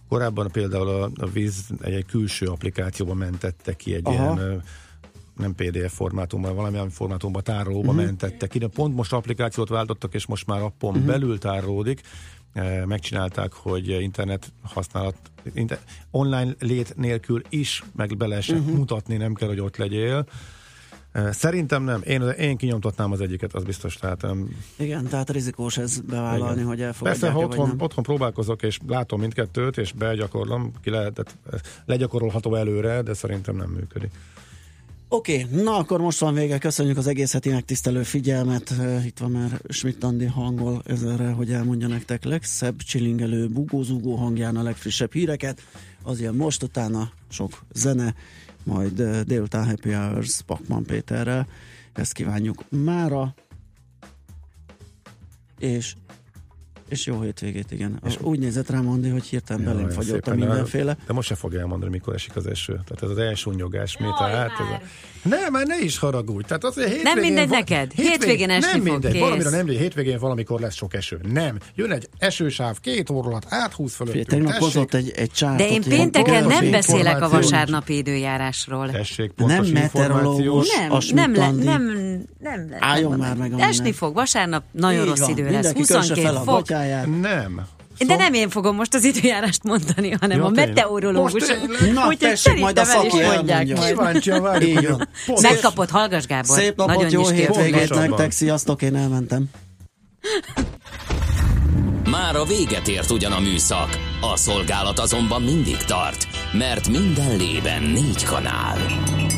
[0.09, 4.13] korábban például a, a víz egy, egy külső applikációba mentette ki egy Aha.
[4.13, 4.63] ilyen
[5.37, 8.05] nem PDF formátumban, valamilyen formátumban tárolóba uh-huh.
[8.05, 11.05] mentette ki, de pont most applikációt váltottak, és most már appon uh-huh.
[11.05, 12.01] belül tárolódik.
[12.53, 15.15] Eh, Megcsinálták, hogy internet használat,
[15.53, 15.79] inter,
[16.11, 18.77] online lét nélkül is meg be lehessen uh-huh.
[18.77, 20.25] mutatni, nem kell, hogy ott legyél.
[21.11, 22.01] Eh, Szerintem nem.
[22.05, 23.95] Én, én kinyomtatnám az egyiket, az biztos.
[23.95, 26.65] Tehát um, Igen, tehát rizikós ez bevállalni, igen.
[26.65, 27.79] hogy elfogadják Persze, ha otthon, nem.
[27.79, 33.55] otthon próbálkozok, és látom mindkettőt, és begyakorlom, ki lehet, tehát eh, legyakorolható előre, de szerintem
[33.55, 34.11] nem működik.
[35.13, 38.73] Oké, okay, na akkor most van vége, köszönjük az egész heti megtisztelő figyelmet.
[39.05, 44.63] Itt van már Schmidt Andi hangol ezerre, hogy elmondja nektek legszebb, csilingelő, bugózugó hangján a
[44.63, 45.61] legfrissebb híreket.
[46.03, 48.15] Az ilyen most, utána sok zene,
[48.63, 51.47] majd délután Happy Hours Pakman Péterrel.
[51.93, 53.35] Ezt kívánjuk mára.
[55.59, 55.95] És
[56.91, 57.99] és jó hétvégét, igen.
[58.07, 60.97] És úgy nézett rám, Andi, hogy hirtelen belém fagyott a mindenféle.
[61.07, 62.73] De most se fogja elmondani, mikor esik az eső.
[62.73, 64.51] Tehát ez az első nyugás, mi tehát.
[64.51, 64.81] Ez a...
[65.23, 66.47] Nem, már ne is haragudj.
[66.47, 67.91] Tehát az, hétvégén mindegy va- neked.
[67.91, 69.11] Hétvégén esni nem fog, mindegy.
[69.11, 69.21] kész.
[69.21, 69.81] Valamire nem mindegy.
[69.81, 71.19] Hétvégén valamikor lesz sok eső.
[71.33, 71.57] Nem.
[71.75, 74.25] Jön egy esősáv, két óra alatt áthúz fölöttünk.
[74.27, 75.67] Tegnap Tessék, hozott egy, egy csártot.
[75.67, 78.89] De én pénteken nem beszélek a vasárnapi időjárásról.
[78.89, 80.67] tessék, Nem pontos meteorológus.
[80.67, 81.09] információs.
[81.09, 81.83] Nem, nem, le, nem,
[82.39, 82.77] nem, nem.
[82.79, 83.49] Álljon nem, már nem.
[83.49, 85.53] meg a Esni fog, vasárnap nagyon rossz idő lesz.
[85.53, 86.55] Mindenki kösse 22 fel a fok.
[86.81, 87.19] Gatyáját.
[87.21, 87.61] Nem.
[88.07, 91.47] De nem én fogom most az időjárást mondani, hanem Ja, a meteorológus.
[91.93, 93.87] Na, Úgyhogy tessék, majd a szerintem el is szaki mondják.
[93.87, 95.07] Kíváncsian várjuk,
[95.41, 96.57] Megkapott, hallgass Gábor.
[96.57, 99.45] Szép napot, Nagyon jó hétvégét nektek, sziasztok, én elmentem.
[102.09, 107.83] Már a véget ért ugyan a műszak, a szolgálat azonban mindig tart, mert minden lében
[107.83, 108.77] négy kanál.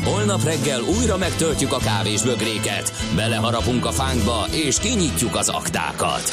[0.04, 6.32] Holnap reggel újra megtöltjük a kávés bögréket, beleharapunk a fánkba és kinyitjuk az aktákat.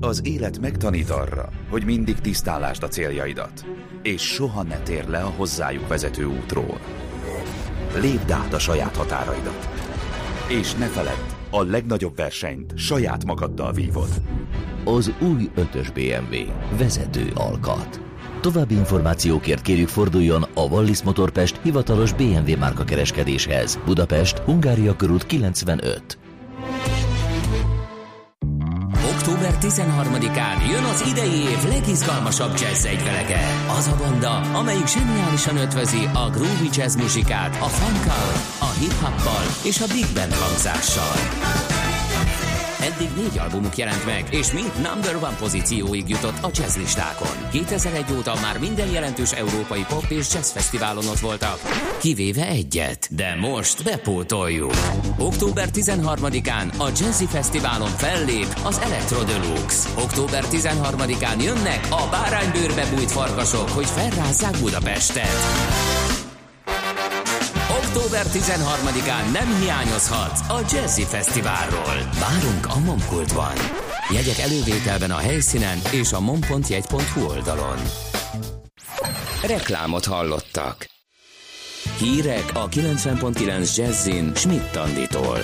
[0.00, 3.66] Az élet megtanít arra, hogy mindig tisztálásd a céljaidat,
[4.02, 6.80] és soha ne tér le a hozzájuk vezető útról.
[8.00, 9.68] Lépd át a saját határaidat.
[10.48, 14.08] És ne feledd, a legnagyobb versenyt saját magaddal vívod.
[14.84, 16.52] Az új 5-ös BMW.
[16.78, 18.00] Vezető alkat.
[18.40, 23.78] További információkért kérjük forduljon a Wallis Motorpest hivatalos BMW márka kereskedéshez.
[23.84, 26.18] Budapest, Hungária körút 95.
[29.48, 33.40] Október Október 13-án jön az idei év legizgalmasabb jazz egyvelege.
[33.78, 39.80] Az a banda, amelyik zseniálisan ötvözi a groovy jazz muzsikát, a funkkal, a hip-hoppal és
[39.80, 41.77] a big band hangzással.
[42.80, 47.48] Eddig négy albumuk jelent meg, és mind number one pozícióig jutott a jazz listákon.
[47.50, 51.58] 2001 óta már minden jelentős európai pop és jazz fesztiválon ott voltak,
[52.00, 53.08] kivéve egyet.
[53.10, 54.72] De most bepótoljuk.
[55.18, 59.88] Október 13-án a Jazzy Fesztiválon fellép az Electro Deluxe.
[59.98, 65.97] Október 13-án jönnek a báránybőrbe bújt farkasok, hogy felrázzák Budapestet.
[67.98, 72.08] Október 13-án nem hiányozhat a Jazzy Fesztiválról.
[72.20, 73.52] Várunk a Momkultban.
[74.12, 77.78] Jegyek elővételben a helyszínen és a mom.jegy.hu oldalon.
[79.42, 80.86] Reklámot hallottak.
[81.98, 85.38] Hírek a 90.9 Jazzin Schmidt Anditól.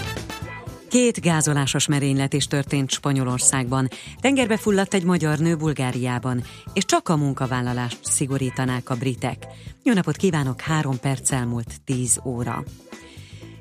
[0.95, 3.88] Két gázolásos merénylet is történt Spanyolországban.
[4.20, 9.47] Tengerbe fulladt egy magyar nő Bulgáriában, és csak a munkavállalást szigorítanák a britek.
[9.82, 12.64] Jó napot kívánok, három perc elmúlt tíz óra.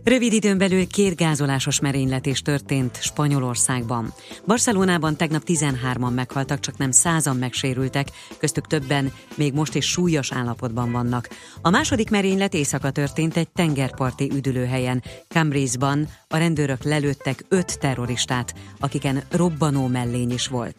[0.04, 4.14] Rövid időn belül két gázolásos merénylet is történt Spanyolországban.
[4.46, 8.08] Barcelonában tegnap 13-an meghaltak, csak nem százan megsérültek,
[8.38, 11.30] köztük többen még most is súlyos állapotban vannak.
[11.62, 15.04] A második merénylet éjszaka történt egy tengerparti üdülőhelyen.
[15.28, 20.76] Cambridge-ban a rendőrök lelőttek öt terroristát, akiken robbanó mellény is volt.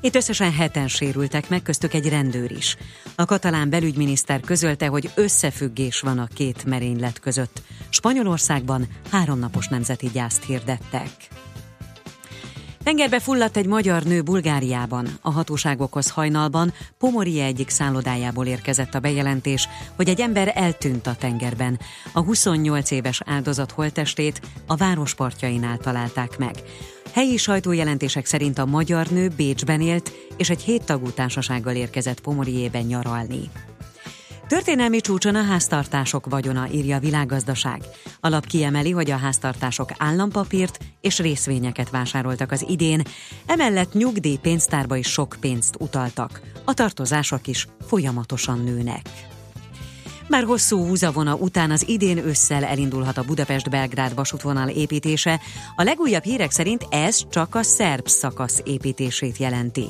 [0.00, 2.76] Itt összesen heten sérültek meg, köztük egy rendőr is.
[3.16, 7.62] A katalán belügyminiszter közölte, hogy összefüggés van a két merénylet között.
[7.88, 11.10] Spanyolországban háromnapos nemzeti gyászt hirdettek.
[12.82, 15.08] Tengerbe fulladt egy magyar nő Bulgáriában.
[15.20, 21.80] A hatóságokhoz hajnalban Pomorie egyik szállodájából érkezett a bejelentés, hogy egy ember eltűnt a tengerben.
[22.12, 26.54] A 28 éves áldozat holtestét a várospartjainál találták meg.
[27.12, 33.50] Helyi sajtójelentések szerint a magyar nő Bécsben élt, és egy héttagú társasággal érkezett Pomoriében nyaralni.
[34.48, 37.82] Történelmi csúcson a háztartások vagyona, írja a világgazdaság.
[38.20, 43.02] A lap kiemeli, hogy a háztartások állampapírt és részvényeket vásároltak az idén,
[43.46, 46.40] emellett nyugdíj pénztárba is sok pénzt utaltak.
[46.64, 49.00] A tartozások is folyamatosan nőnek.
[50.28, 55.40] Már hosszú húzavona után az idén ősszel elindulhat a Budapest-Belgrád vasútvonal építése.
[55.76, 59.84] A legújabb hírek szerint ez csak a szerb szakasz építését jelenti.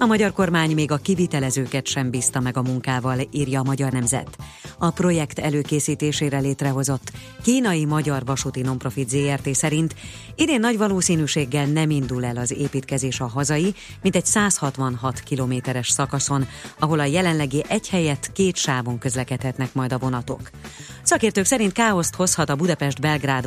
[0.00, 4.36] A magyar kormány még a kivitelezőket sem bízta meg a munkával, írja a Magyar Nemzet.
[4.78, 9.94] A projekt előkészítésére létrehozott kínai-magyar vasúti nonprofit ZRT szerint
[10.34, 16.46] idén nagy valószínűséggel nem indul el az építkezés a hazai, mint egy 166 kilométeres szakaszon,
[16.78, 20.50] ahol a jelenlegi egy helyett két sávon közlekedhetnek majd a vonatok.
[21.02, 23.46] Szakértők szerint káoszt hozhat a Budapest-Belgrád